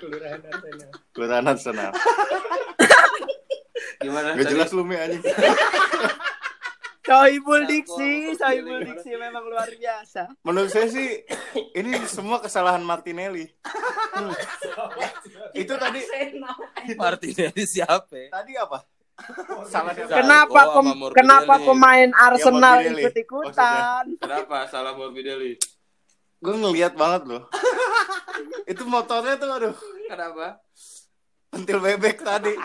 [1.15, 1.91] Kelurahan Arsenal.
[3.99, 4.33] gimana?
[4.33, 4.53] Gak tadi?
[4.55, 5.23] jelas lu Mi anjing.
[7.05, 10.25] Sohibul Diksi, Sohibul Diksi memang luar biasa.
[10.41, 11.21] Menurut saya sih
[11.77, 13.45] ini semua kesalahan Martinelli.
[15.53, 16.01] Itu tadi
[16.97, 18.09] Martinelli siapa?
[18.09, 18.81] tadi apa?
[19.69, 20.17] Salah siapa?
[20.17, 21.15] Kenapa pem- Morbidelli.
[21.15, 24.05] kenapa pemain Arsenal Morbidelli, ikut-ikutan?
[24.19, 25.61] Kenapa salah Morbidelli?
[26.41, 27.43] Gue ngeliat banget loh.
[28.65, 29.77] Itu motornya tuh aduh,
[30.09, 30.57] Kenapa?
[31.53, 32.53] pentil bebek tadi.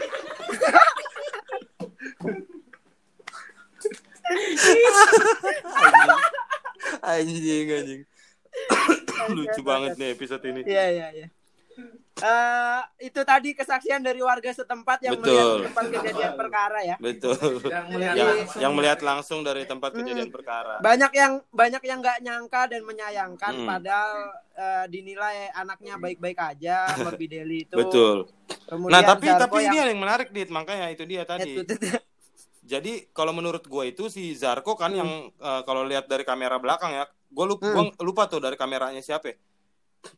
[7.03, 8.03] Anjing anjing.
[9.35, 10.61] Lucu banget nih episode ini.
[10.63, 11.27] Iya iya iya.
[12.21, 15.31] Eh, itu tadi kesaksian dari warga setempat yang Betul.
[15.31, 16.95] melihat tempat kejadian perkara ya.
[16.97, 17.35] Betul.
[17.63, 18.59] Yang melihat yang, langsung.
[18.59, 20.77] yang melihat langsung dari tempat kejadian perkara.
[20.79, 23.67] Banyak yang banyak yang nggak nyangka dan menyayangkan Hmm.
[23.67, 24.11] padahal
[24.53, 27.75] eh, dinilai anaknya baik-baik aja Morbidelli itu.
[27.75, 28.27] Betul.
[28.65, 31.55] Kemudian Nah, tapi Zarko tapi yang- ini yang menarik dit, makanya itu dia tadi.
[31.55, 31.99] Itu, itu, itu.
[32.61, 36.91] Jadi kalau menurut gue itu si Zarko kan yang eh, kalau lihat dari kamera belakang
[36.91, 37.89] ya, gue lupa, Hmm.
[37.89, 39.31] gua lupa tuh dari kameranya siapa.
[39.31, 39.35] ya.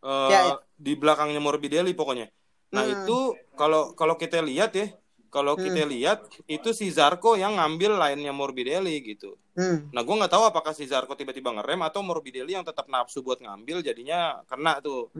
[0.01, 0.55] Eh, Ya, ya.
[0.77, 2.29] Di belakangnya Morbidelli pokoknya.
[2.73, 2.93] Nah Hmm.
[2.95, 3.17] itu
[3.53, 4.89] kalau kalau kita lihat ya,
[5.29, 5.63] kalau Hmm.
[5.69, 9.37] kita lihat itu si Zarko yang ngambil lainnya Morbidelli gitu.
[9.53, 9.91] Hmm.
[9.93, 13.37] Nah gue nggak tahu apakah si Zarko tiba-tiba ngerem atau Morbidelli yang tetap nafsu buat
[13.43, 15.11] ngambil jadinya kena tuh.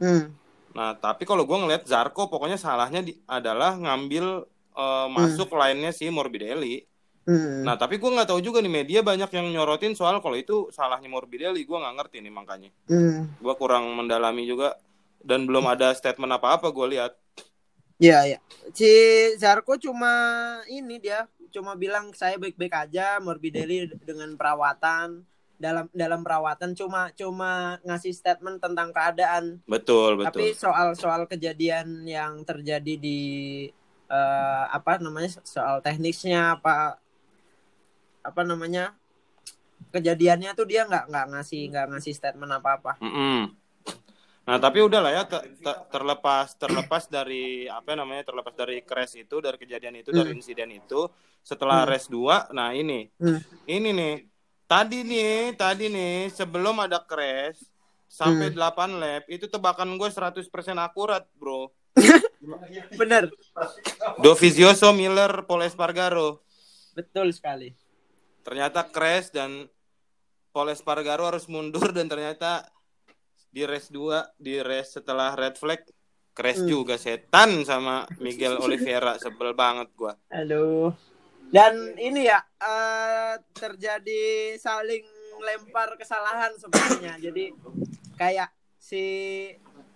[0.00, 0.32] Hmm.
[0.72, 6.08] Nah, tapi kalau gue ngeliat Zarko pokoknya salahnya di- adalah ngambil eh, masuk lainnya si
[6.08, 6.88] Morbidelli.
[7.22, 7.62] Hmm.
[7.62, 11.06] Nah, tapi gue nggak tahu juga nih media banyak yang nyorotin soal kalau itu salahnya
[11.06, 11.62] Morbidelli.
[11.62, 12.70] Gue nggak ngerti nih makanya.
[12.90, 13.30] Hmm.
[13.38, 14.74] Gue kurang mendalami juga
[15.22, 17.12] dan belum ada statement apa-apa gue lihat.
[18.02, 18.38] Iya, iya.
[18.74, 18.90] Si
[19.38, 20.10] Zarko cuma
[20.66, 25.22] ini dia cuma bilang saya baik-baik aja, Morbidelli dengan perawatan
[25.62, 29.62] dalam dalam perawatan cuma cuma ngasih statement tentang keadaan.
[29.70, 30.58] Betul, Tapi betul.
[30.58, 33.20] soal soal kejadian yang terjadi di
[34.10, 36.98] eh, apa namanya soal teknisnya apa
[38.22, 38.94] apa namanya
[39.90, 42.96] kejadiannya tuh dia nggak nggak ngasih nggak ngasih statement apa-apa.
[43.02, 43.50] Mm-mm.
[44.42, 49.38] Nah, tapi udahlah ya te- te- terlepas terlepas dari apa namanya terlepas dari crash itu,
[49.38, 51.06] dari kejadian itu, dari insiden itu,
[51.42, 51.90] setelah Hmm.
[51.94, 53.06] race 2, nah ini.
[53.22, 53.38] Hmm.
[53.66, 54.14] Ini nih.
[54.66, 57.62] Tadi nih, tadi nih sebelum ada crash
[58.10, 58.56] sampai Hmm.
[58.58, 61.70] 8 lap itu tebakan gue 100% akurat, Bro.
[62.98, 63.30] Bener,
[64.18, 66.42] Dovizioso, Miller, Paul Espargaro.
[66.92, 67.72] betul sekali.
[68.42, 69.66] Ternyata crash dan
[70.50, 72.66] Paul Espargaro harus mundur dan ternyata
[73.48, 75.80] di race 2, di race setelah red flag
[76.32, 76.68] crash Hmm.
[76.70, 80.16] juga setan sama Miguel Oliveira sebel banget gua.
[80.28, 80.92] Aduh.
[81.48, 84.22] Dan ini ya eh, terjadi
[84.56, 85.04] saling
[85.38, 87.20] lempar kesalahan sebenarnya.
[87.20, 87.52] Jadi
[88.14, 89.04] kayak si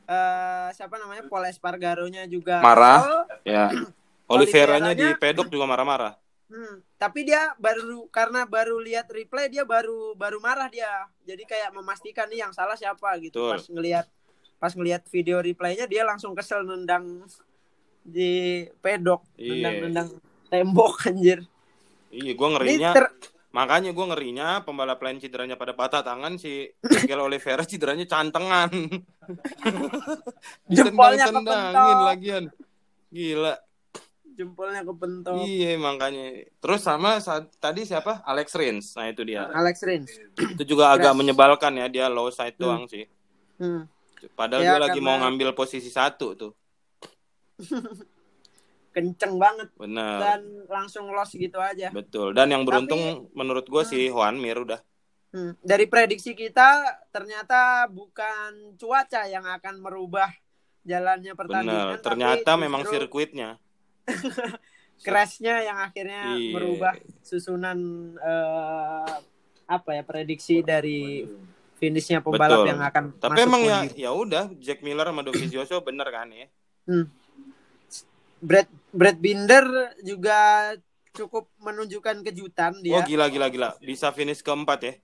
[0.07, 3.01] eh, siapa namanya Paul Espargaro-nya juga Marah.
[3.01, 3.19] kesel.
[3.43, 3.67] Ya.
[4.29, 6.15] Oliveiranya di pedok juga marah-marah.
[6.47, 10.89] Hmm, tapi dia baru karena baru lihat replay dia baru baru marah dia.
[11.23, 13.37] Jadi kayak memastikan nih yang salah siapa gitu.
[13.37, 13.53] Betul.
[13.53, 14.07] Pas ngelihat
[14.57, 17.21] pas ngelihat video replaynya dia langsung kesel nendang
[18.01, 19.53] di pedok, Iya.
[19.69, 20.09] nendang-nendang
[20.47, 21.45] tembok anjir.
[22.09, 22.91] Iya, gua Ini ngerinya.
[22.95, 23.15] ter-
[23.51, 26.69] Makanya gua ngerinya pembalap lain cederanya pada patah tangan si
[27.09, 28.69] Miguel Oliveira cederanya cantengan.
[30.69, 32.05] Jempolnya kepentok.
[32.07, 32.45] lagian.
[33.09, 33.55] Gila.
[34.37, 35.43] Jempolnya kepentok.
[35.43, 36.45] Iya makanya.
[36.61, 38.21] Terus sama saat, tadi siapa?
[38.23, 38.93] Alex Rins.
[38.93, 39.49] Nah itu dia.
[39.49, 40.13] Alex Rins.
[40.37, 42.63] Itu juga agak menyebalkan ya dia low side Hmm.
[42.63, 43.09] doang sih.
[43.57, 43.89] Hmm.
[44.33, 46.53] Padahal Ya, dia lagi karena- mau ngambil posisi satu tuh.
[48.93, 50.17] Kenceng banget Bener.
[50.17, 51.93] dan langsung loss gitu aja.
[51.93, 52.33] Betul.
[52.33, 54.81] Dan yang beruntung menurut gue si Juan Mir udah.
[55.37, 55.53] Hmm.
[55.61, 56.81] Dari prediksi kita
[57.13, 60.33] ternyata bukan cuaca yang akan merubah
[60.81, 61.93] jalannya pertandingan.
[61.93, 62.01] Bener.
[62.01, 63.61] Ternyata tapi memang justru sirkuitnya.
[65.05, 66.53] crashnya yang akhirnya Iya.
[66.53, 67.79] merubah susunan
[68.17, 69.13] eh,
[69.67, 71.27] apa ya prediksi dari
[71.77, 72.71] finishnya pembalap Betul.
[72.73, 76.49] yang akan Tapi masuk emang ya ya udah Jack Miller sama Dovizioso bener kan ya.
[76.87, 77.07] Hmm.
[78.39, 79.65] Brad Brad Binder
[80.01, 80.73] juga
[81.13, 83.01] cukup menunjukkan kejutan Oh dia.
[83.03, 83.69] gila gila gila.
[83.81, 84.95] Bisa finish keempat ya.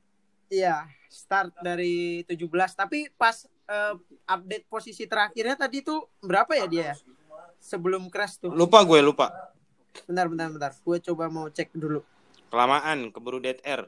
[0.53, 0.77] Iya,
[1.09, 2.45] start dari 17.
[2.77, 3.35] Tapi pas
[3.67, 3.95] eh,
[4.27, 6.93] update posisi terakhirnya tadi tuh berapa ya dia?
[7.63, 8.51] Sebelum crash tuh.
[8.51, 9.31] Lupa gue lupa.
[10.05, 10.73] Bentar, bentar, bentar.
[10.75, 12.03] Gue coba mau cek dulu.
[12.51, 13.87] Kelamaan keburu dead air.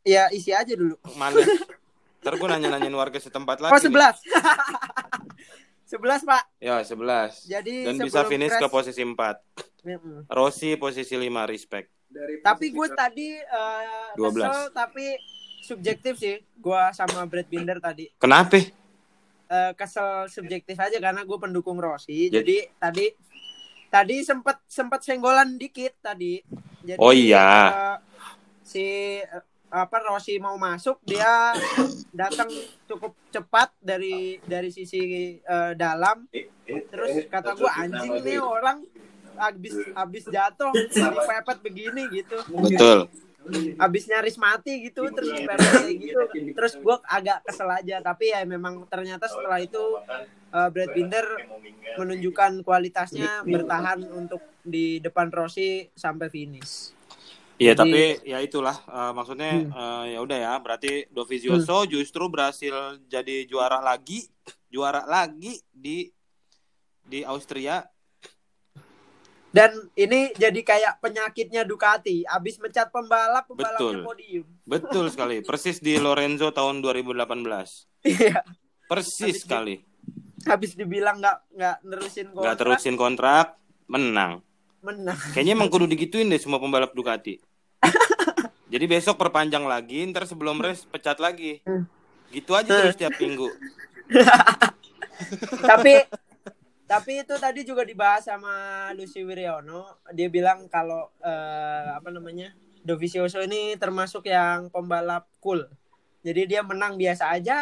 [0.00, 0.96] Ya, isi aja dulu.
[1.14, 1.44] Mana?
[2.24, 3.68] Ntar gue nanya-nanyain warga setempat lagi.
[3.68, 3.92] Oh, nih.
[3.92, 5.92] 11.
[5.92, 6.42] 11, Pak.
[6.56, 7.44] Ya, 11.
[7.44, 9.14] Jadi Dan bisa finish ke crash- posisi 4.
[9.80, 10.28] Mm-mm.
[10.28, 11.88] Rossi posisi 5 respect.
[12.42, 14.40] Tapi gue tadi eh 12.
[14.40, 15.04] kesel tapi
[15.62, 16.36] subjektif sih.
[16.56, 18.08] Gue sama Brad Binder tadi.
[18.16, 18.60] Kenapa?
[19.50, 22.30] Eh, kesel subjektif aja karena gue pendukung Rossi.
[22.30, 23.06] Jadi- Jadi tadi
[23.90, 26.38] tadi sempat sempat senggolan dikit tadi.
[26.80, 27.50] Jadi, Oh iya.
[27.66, 27.96] eh,
[28.62, 28.86] si
[29.18, 31.50] eh, apa Rossi mau masuk dia
[32.12, 32.46] datang
[32.86, 35.02] cukup cepat dari dari sisi
[35.36, 36.30] eh, dalam.
[36.62, 38.86] Terus kata gue anjing nih orang
[39.34, 43.10] abis abis jatuh dipepet begini gitu Betul.
[43.76, 46.20] Abis nyaris mati gitu terus dipepet kayak gitu.
[46.52, 49.82] terus gue agak kesel aja tapi ya memang ternyata setelah itu
[50.50, 51.26] eh, Brad Binder
[51.96, 56.92] menunjukkan kualitasnya bertahan untuk di depan Rossi sampai finish.
[57.60, 59.68] Iya, Jadi- tapi ya itulah eh, maksudnya Hmm.
[59.70, 62.72] eh, ya udah ya, berarti Dovizioso justru berhasil
[63.04, 64.24] jadi juara lagi,
[64.66, 66.08] juara lagi di
[67.04, 67.84] di Austria.
[69.50, 73.96] Dan ini jadi kayak penyakitnya Ducati abis mencat pembalap pembalapnya Betul.
[74.02, 77.26] podium Betul sekali, persis di Lorenzo tahun 2018.
[78.06, 78.46] iya
[78.86, 79.74] Persis Habis di- sekali.
[80.40, 83.46] habis dibilang nggak nggak nerusin kontrak Nggak terusin kontrak,
[83.86, 84.32] menang.
[84.80, 87.36] menang Kayaknya emang kudu digituin deh semua pembalap Ducati.
[88.72, 91.58] Jadi besok perpanjang lagi, ntar sebelum race pecat lagi.
[92.30, 93.50] Gitu aja terus tiap minggu.
[95.60, 96.06] tapi
[96.90, 98.50] tapi itu tadi juga dibahas sama
[98.92, 105.62] Lucy Wiryono dia bilang kalau eh, apa namanya Dovizioso ini termasuk yang pembalap cool
[106.20, 107.56] jadi dia menang biasa aja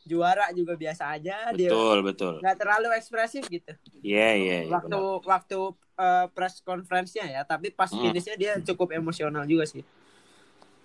[0.00, 2.34] juara juga biasa aja dia Betul, betul.
[2.38, 4.70] nggak terlalu ekspresif gitu Iya, iya, iya.
[4.70, 5.26] waktu benar.
[5.26, 5.58] waktu
[5.98, 8.00] eh, press conference-nya ya tapi pas Hmm.
[8.00, 9.82] finishnya dia cukup emosional juga sih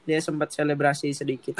[0.06, 1.58] dia sempat selebrasi sedikit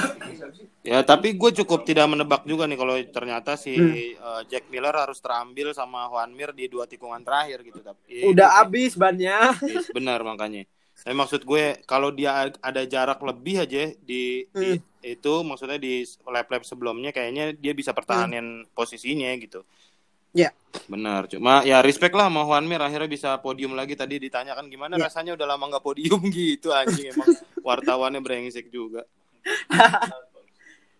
[0.80, 3.90] Ya, tapi gue cukup tidak menebak juga nih kalau ternyata si Hmm.
[3.90, 7.80] eh, Jack Miller harus terambil sama Juan Mir di dua tikungan terakhir gitu.
[7.80, 9.50] Tapi udah habis bannya
[9.90, 10.62] benar makanya.
[10.96, 16.62] Tapi maksud gue kalau dia ada jarak lebih aja di, di- itu maksudnya di lap-lap
[16.62, 19.66] sebelumnya kayaknya dia bisa pertahanin posisinya gitu.
[20.32, 20.54] Ya.
[20.84, 21.26] Benar.
[21.26, 25.04] Cuma ya respect lah sama Juan Mir akhirnya bisa podium lagi tadi ditanyakan gimana Ya.
[25.04, 27.26] rasanya udah lama nggak podium gitu anjing emang
[27.66, 29.02] wartawannya brengsek juga.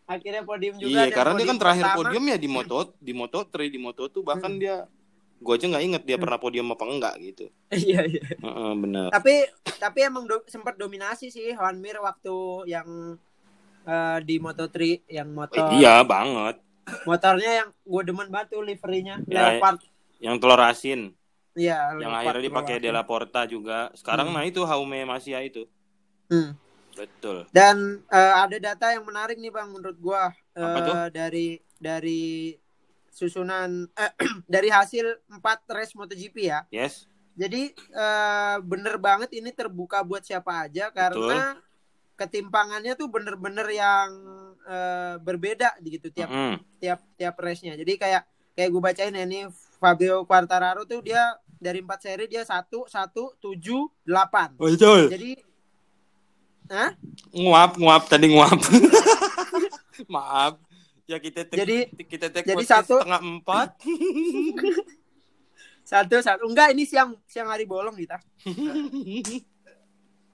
[0.06, 3.54] akhirnya podium juga Iya, karena dia kan terakhir pertama- podium ya di Moto di Moto3
[3.66, 4.60] di Moto2 bahkan Hmm.
[4.60, 4.76] dia
[5.36, 7.50] gue aja nggak inget dia pernah podium apa enggak gitu.
[7.84, 9.10] iya iya Heeh, benar.
[9.10, 9.44] tapi
[9.76, 12.36] tapi emang do- sempat dominasi sih Juan Mir waktu
[12.66, 13.18] yang
[13.84, 16.62] eh, di Moto3 yang motor Iya banget.
[17.02, 19.82] motornya yang gue demen banget tuh liverynya Ya, Leopard
[20.16, 21.00] Yang telur asin.
[21.52, 22.78] iya yang akhirnya dipakai.
[22.78, 23.90] Della Porta juga.
[23.92, 24.36] Sekarang Hmm.
[24.36, 25.66] nah itu Haume Masia itu.
[26.26, 26.58] Hmm.
[26.96, 27.44] Betul.
[27.52, 31.12] dan eh, ada data yang menarik nih bang menurut gua tuh?
[31.12, 32.56] dari dari
[33.06, 34.12] susunan eh,
[34.48, 35.40] dari hasil 4
[35.76, 37.04] race MotoGP ya Yes.
[37.36, 41.60] Jadi eh, bener banget ini terbuka buat siapa aja karena
[42.16, 44.08] ketimpangannya tuh bener-bener yang
[44.64, 46.56] eh, berbeda gitu tiap Mm.
[46.80, 47.76] tiap tiap race-nya.
[47.76, 48.24] Jadi kayak
[48.56, 49.44] kayak gue bacain ya ini
[49.76, 54.56] Fabio Quartararo tuh dia dari empat seri dia satu satu tujuh delapan.
[54.56, 55.12] Betul.
[55.12, 55.36] Jadi,
[56.66, 56.90] Hah?
[57.30, 58.58] Nguap, nguap tadi nguap.
[60.14, 60.58] Maaf.
[61.06, 63.78] Ya kita tek, Jadi- kita tek jadi satu- setengah empat.
[65.86, 68.18] satu satu enggak ini siang siang hari bolong kita.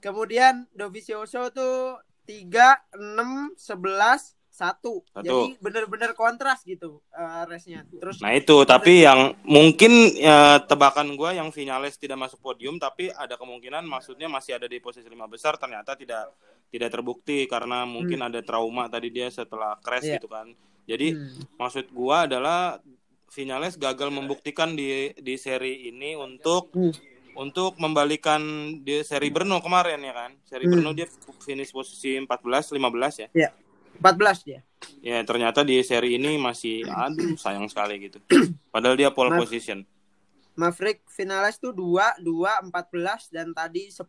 [0.03, 5.01] Kemudian Dovizioso tuh tiga enam sebelas satu.
[5.09, 5.25] Satu.
[5.25, 7.81] Jadi bener-bener kontras gitu eh, race-nya.
[7.89, 13.09] Terus Nah itu, tapi yang mungkin ya, tebakan gue yang Vinales tidak masuk podium, tapi
[13.09, 16.29] ada kemungkinan maksudnya masih ada di posisi lima besar, ternyata tidak
[16.69, 20.21] tidak terbukti karena mungkin ada trauma tadi dia setelah crash Iya.
[20.21, 20.53] gitu kan.
[20.85, 21.41] Jadi Hmm.
[21.57, 22.77] maksud gua adalah
[23.33, 26.93] Vinales gagal membuktikan di di seri ini untuk Hmm.
[27.33, 28.41] untuk membalikan
[28.85, 30.31] di seri Brno kemarin ya kan.
[30.45, 30.77] Seri Hmm.
[30.77, 31.09] Brno dia
[31.41, 33.29] finish posisi 14 15 ya.
[34.03, 34.59] 14 dia.
[34.99, 38.19] Ya ternyata di seri ini masih aduh sayang sekali gitu.
[38.67, 39.47] Padahal dia pole Maaf.
[39.47, 39.87] position.
[40.53, 44.03] Maverick Vinales tuh 2, 2, 14 dan tadi 10.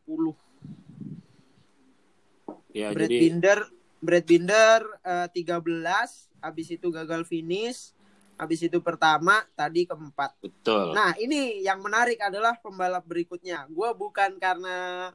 [2.74, 3.58] Ya Brad jadi Binder
[4.02, 5.62] Brad Binder eh, 13,
[6.44, 7.94] habis itu gagal finish,
[8.36, 10.36] habis itu pertama, tadi keempat.
[10.42, 10.92] betul.
[10.92, 13.64] Nah, ini yang menarik adalah pembalap berikutnya.
[13.70, 15.08] Gua bukan karena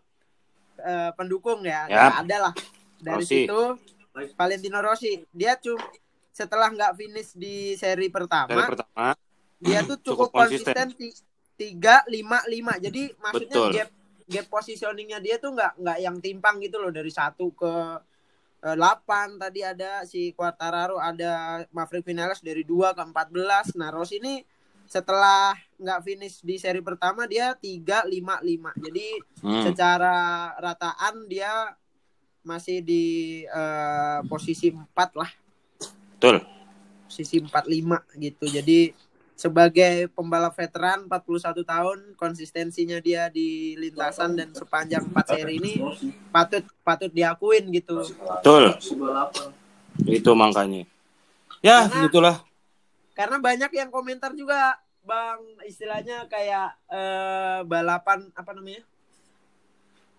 [0.79, 2.09] eh, pendukung ya, Ya.
[2.09, 2.53] nggak ada lah.
[2.97, 3.77] Dari situ
[4.29, 5.23] Valentino Rossi.
[5.29, 5.83] Dia cuma
[6.29, 9.11] setelah nggak finish di seri pertama, pertama.
[9.57, 10.71] dia tuh cukup, Cukup konsisten.
[10.71, 11.19] konsisten ti-
[11.55, 12.75] tiga lima lima.
[12.75, 13.71] Jadi maksudnya Betul.
[13.73, 13.89] gap
[14.25, 17.73] gap positioningnya dia tuh nggak nggak yang timpang gitu loh dari satu ke
[18.61, 18.85] eh, 8
[19.37, 24.37] tadi ada si Quartararo ada Maverick Vinales dari 2 ke 14 nah Rossi ini
[24.85, 29.07] setelah nggak finish di seri pertama dia 3 5 5 jadi
[29.39, 29.63] Hmm.
[29.63, 30.17] secara
[30.55, 31.73] rataan dia
[32.49, 33.03] masih di
[33.45, 35.29] eh, posisi 4 lah
[36.17, 36.41] Betul.
[37.05, 37.53] posisi 45
[38.17, 38.79] gitu jadi
[39.33, 45.79] sebagai pembalap veteran 41 tahun konsistensinya dia di lintasan dan sepanjang 4 seri ini
[46.27, 48.75] patut patut diakuin gitu Betul.
[50.03, 50.83] Itu makanya.
[51.59, 52.35] Ya, Karena- gitulah.
[53.11, 58.79] karena banyak yang komentar juga bang istilahnya kayak eh, balapan apa namanya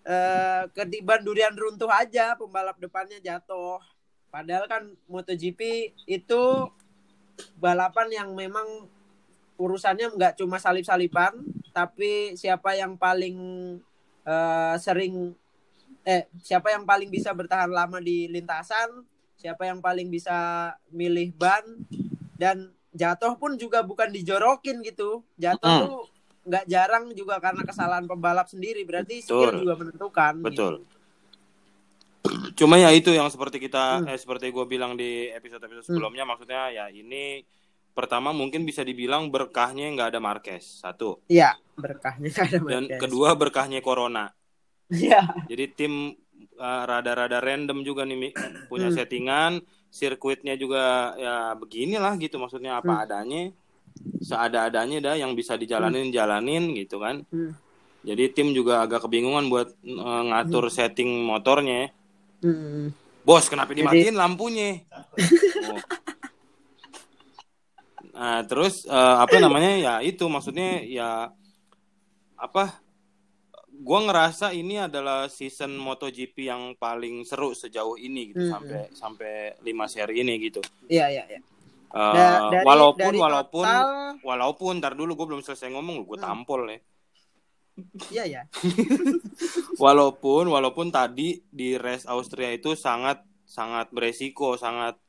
[0.01, 3.77] eh ketiban durian runtuh aja pembalap depannya jatuh
[4.33, 6.43] padahal kan MotoGP itu
[7.61, 8.89] balapan yang memang
[9.61, 13.37] urusannya nggak cuma salip-salipan tapi siapa yang paling
[14.25, 15.37] eh, sering
[16.01, 19.05] eh siapa yang paling bisa bertahan lama di lintasan
[19.37, 21.61] siapa yang paling bisa milih ban
[22.41, 25.81] dan jatuh pun juga bukan dijorokin gitu jatuh Hmm.
[25.85, 25.99] tuh
[26.41, 29.61] nggak jarang juga karena kesalahan pembalap sendiri berarti skill Betul.
[29.61, 30.73] juga menentukan Betul.
[30.79, 30.89] gitu.
[32.55, 34.07] Cuma ya itu yang seperti kita Hmm.
[34.07, 37.41] eh, seperti gue bilang di episode-episode sebelumnya maksudnya ya ini
[37.91, 42.99] pertama mungkin bisa dibilang berkahnya nggak ada Marquez satu Iya, berkahnya nggak ada dan Marquez.
[42.99, 44.29] kedua berkahnya Corona.
[44.87, 45.23] Iya.
[45.45, 45.93] Jadi tim
[46.55, 48.31] uh, rada-rada random juga nih
[48.67, 48.95] punya Hmm.
[48.95, 49.51] settingan,
[49.89, 50.83] sirkuitnya juga
[51.15, 53.03] ya beginilah gitu maksudnya apa Hmm.
[53.03, 53.43] adanya.
[54.21, 57.25] Seada-adanya dah yang bisa dijalanin jalanin gitu kan.
[57.29, 57.53] Hmm.
[58.01, 61.89] Jadi tim juga agak kebingungan buat uh, ngatur setting motornya.
[62.41, 62.89] Hmm.
[63.21, 64.81] Bos, kenapa Jadi- dimatiin lampunya?
[65.69, 65.77] Oh.
[68.11, 69.71] Nah, terus eh, apa namanya?
[69.79, 71.31] Ya itu maksudnya ya
[72.37, 72.77] apa?
[73.81, 78.53] Gua ngerasa ini adalah season MotoGP yang paling seru sejauh ini gitu Hmm.
[78.53, 79.33] sampai sampai
[79.65, 80.61] 5 seri ini gitu.
[80.85, 81.39] Iya, iya, iya.
[81.91, 86.25] Da- dari- walaupun dari walaupun total- walaupun ntar dulu gue belum selesai ngomong gue Hmm.
[86.25, 86.79] tampol ya.
[88.09, 88.41] Iya, iya.
[89.77, 94.99] Walaupun walaupun tadi di race Austria itu sangat sangat beresiko, sangat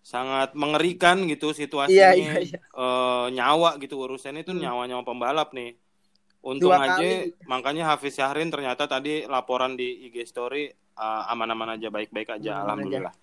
[0.00, 2.12] sangat mengerikan gitu situasinya.
[2.12, 2.58] Iya, iya, iya.
[2.60, 4.60] Eh, nyawa gitu urusannya itu Hmm.
[4.60, 5.74] nyawa-nyawa pembalap nih.
[6.42, 7.32] Untung Dua aja kali.
[7.44, 12.84] makanya Hafiz Syahrin ternyata tadi laporan di IG story eh, aman-aman aja baik-baik aja Aman-aman
[12.84, 13.14] alhamdulillah.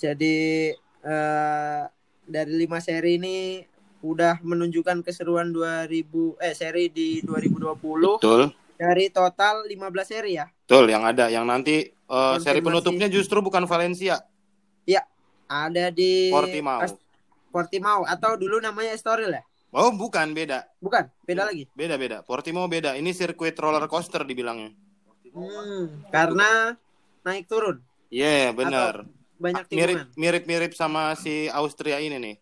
[0.00, 1.82] Jadi eh
[2.24, 3.60] dari lima seri ini
[4.00, 8.48] udah menunjukkan keseruan 2000 eh seri di 2020 Betul.
[8.80, 9.76] dari total 15
[10.08, 10.48] seri ya.
[10.48, 14.24] Betul yang ada yang nanti eh, seri penutupnya justru bukan Valencia,
[15.50, 16.80] Ada di Portimao.
[17.50, 19.42] Portimao atau dulu namanya Estoril ya?
[19.74, 20.66] Oh, bukan beda.
[20.78, 21.66] Bukan, beda lagi.
[21.74, 22.22] Beda-beda.
[22.22, 22.94] Portimao beda.
[22.94, 24.74] Ini sirkuit roller coaster dibilangnya.
[25.30, 26.74] Hmm, karena
[27.22, 27.78] naik turun
[28.10, 29.06] Iya, benar.
[29.40, 30.06] Banyak Mirip tikungan.
[30.20, 32.36] mirip-mirip sama si Austria ini nih.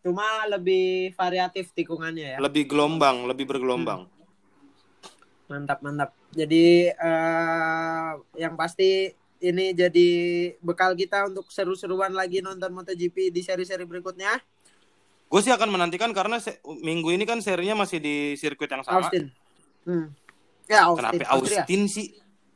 [0.00, 2.38] Cuma lebih variatif tikungannya ya.
[2.40, 4.08] Lebih gelombang, lebih bergelombang.
[5.44, 6.10] Mantap, mantap.
[6.32, 8.10] Jadi eh
[8.40, 10.08] yang pasti ini jadi
[10.64, 14.40] bekal kita untuk seru-seruan lagi nonton MotoGP di seri-seri berikutnya.
[15.30, 19.04] Gue sih akan menantikan karena se- minggu ini kan serinya masih di sirkuit yang sama.
[19.04, 19.30] Austin.
[19.84, 20.10] Hmm.
[20.66, 21.20] Ya, Austin.
[21.20, 21.62] Kenapa Austria.
[21.66, 22.06] Austin sih?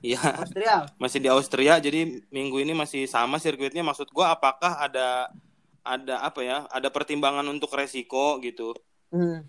[0.05, 0.77] Iya, Austria.
[1.03, 1.81] masih di Austria.
[1.81, 3.81] Jadi minggu ini masih sama sirkuitnya.
[3.81, 5.33] Maksud gue apakah ada
[5.81, 6.69] ada apa ya?
[6.69, 8.77] Ada pertimbangan untuk resiko gitu?
[9.09, 9.49] Hmm.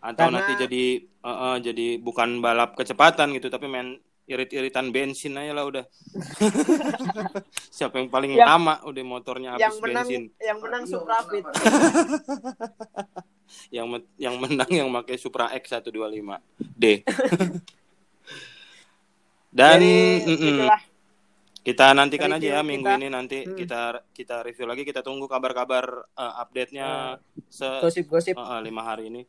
[0.00, 5.36] Atau Karena- nanti jadi eh, eh, jadi bukan balap kecepatan gitu, tapi main irit-iritan bensin
[5.36, 5.84] aja lah udah.
[7.76, 10.22] Siapa yang paling Yang- lama udah motornya habis Yang menang bensin.
[10.40, 11.44] yang menang Suprafit.
[13.68, 15.92] Yang me- yang menang yang pakai Supra X 125
[16.72, 17.04] D.
[19.52, 19.94] Dan Jadi
[20.24, 20.80] mm-mm, itulah
[21.62, 22.96] kita nantikan review aja ya minggu kita.
[22.96, 23.54] ini nanti Hmm.
[23.54, 23.80] kita
[24.10, 26.88] kita review lagi kita tunggu kabar-kabar eh, update-nya
[27.46, 28.32] se gosip-gosip.
[28.32, 29.22] eh, eh, lima hari ini.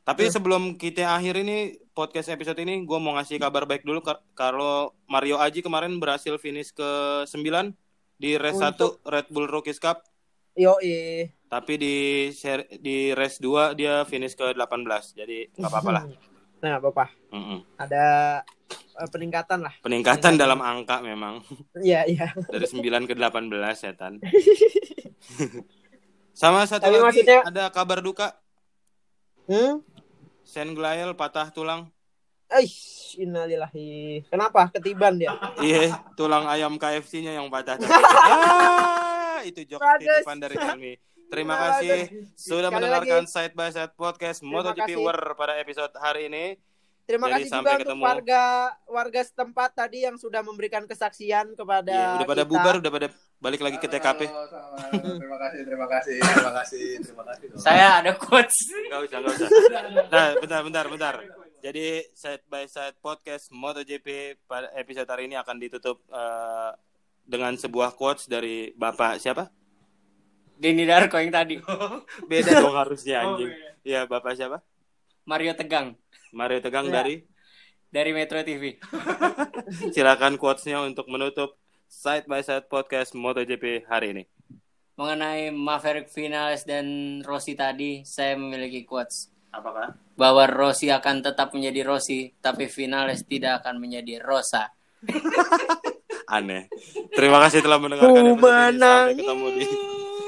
[0.00, 0.32] Tapi Hmm.
[0.32, 1.56] sebelum kita akhir ini
[1.90, 6.34] podcast episode ini gue mau ngasih kabar baik dulu Kar- kalau Mario Aji kemarin berhasil
[6.36, 6.90] finish ke
[7.24, 7.74] 9
[8.16, 10.00] di race Untuk- 1 Red Bull Rookies Cup
[10.56, 10.80] Yo,
[11.46, 11.94] tapi di
[12.80, 16.04] di race 2 dia finish ke 18 jadi nggak apa-apa lah
[16.58, 17.12] Nah, apa-apa.
[17.30, 17.60] Mm-mm.
[17.76, 18.04] Ada
[18.96, 19.74] eh, peningkatan lah.
[19.78, 21.44] peningkatan dalam angka memang
[21.76, 22.32] Iya, iya.
[22.46, 24.16] dari 9 ke 18 setan
[26.32, 28.36] sama satu Tapi lagi maksudnya- ada kabar duka
[29.46, 29.78] Hmm?
[30.42, 31.86] Sen Glael patah tulang
[32.46, 34.22] Aish, innalillahi.
[34.24, 34.70] Kenapa?
[34.70, 35.34] Ketiban dia.
[35.58, 37.74] Iya, tulang ayam KFC-nya yang patah.
[37.74, 40.94] ah, itu titipan dari kami.
[41.26, 41.66] Terima Bagus.
[41.82, 41.98] kasih
[42.32, 43.32] sudah Sekali mendengarkan lagi.
[43.32, 44.90] Side by Side Podcast MotoGP.
[44.96, 46.44] War pada episode hari ini.
[47.02, 48.02] Terima Jadi kasih sampai juga untuk ketemu.
[48.02, 48.42] warga
[48.84, 52.50] warga setempat tadi yang sudah memberikan kesaksian kepada Iya, udah pada kita.
[52.50, 53.08] bubar, udah pada
[53.38, 54.26] balik lagi ke TKP.
[54.26, 54.78] Sama-sama.
[55.14, 57.46] Terima kasih, terima kasih, terima kasih, terima kasih.
[57.56, 58.58] Saya ada quotes.
[58.90, 59.48] Gak usah, gak usah.
[60.04, 61.14] Nah, bentar, bentar, bentar.
[61.56, 66.70] Jadi side by side podcast MotoGP pada episode hari ini akan ditutup eh,
[67.22, 69.46] dengan sebuah quotes dari Bapak siapa?
[70.56, 71.60] Denny Darko yang tadi.
[72.30, 73.52] Beda dong harusnya anjing.
[73.84, 74.64] Iya, Bapak siapa?
[75.26, 75.98] Mario Tegang
[76.30, 76.94] Mario Tegang Iya.
[77.02, 77.14] dari
[77.86, 78.78] dari Metro TV.
[79.94, 81.54] silakan quotesnya untuk menutup
[81.86, 84.24] side by side podcast MotoGP hari ini.
[84.96, 89.92] Mengenai Maverick Vinales dan Rossi tadi, saya memiliki quotes Apakah?
[90.16, 94.72] bahwa Rossi akan tetap menjadi Rossi, tapi Vinales tidak akan menjadi Rosa.
[96.32, 96.66] Aneh.
[97.14, 98.80] Terima kasih telah mendengarkan Ku episode ini.
[98.80, 99.64] Sampai ketemu di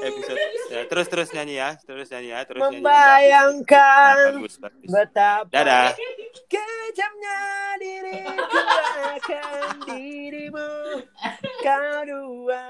[0.01, 0.39] episode
[0.69, 2.79] ya, terus terus nyanyi ya, terus nyanyi ya, terus nyanyi.
[2.79, 4.87] Membayangkan Nah, bagus, bagus.
[4.87, 5.91] betapa Dadah.
[6.47, 7.39] kejamnya
[7.77, 8.59] diriku
[9.13, 10.69] akan dirimu
[11.61, 12.63] kau dua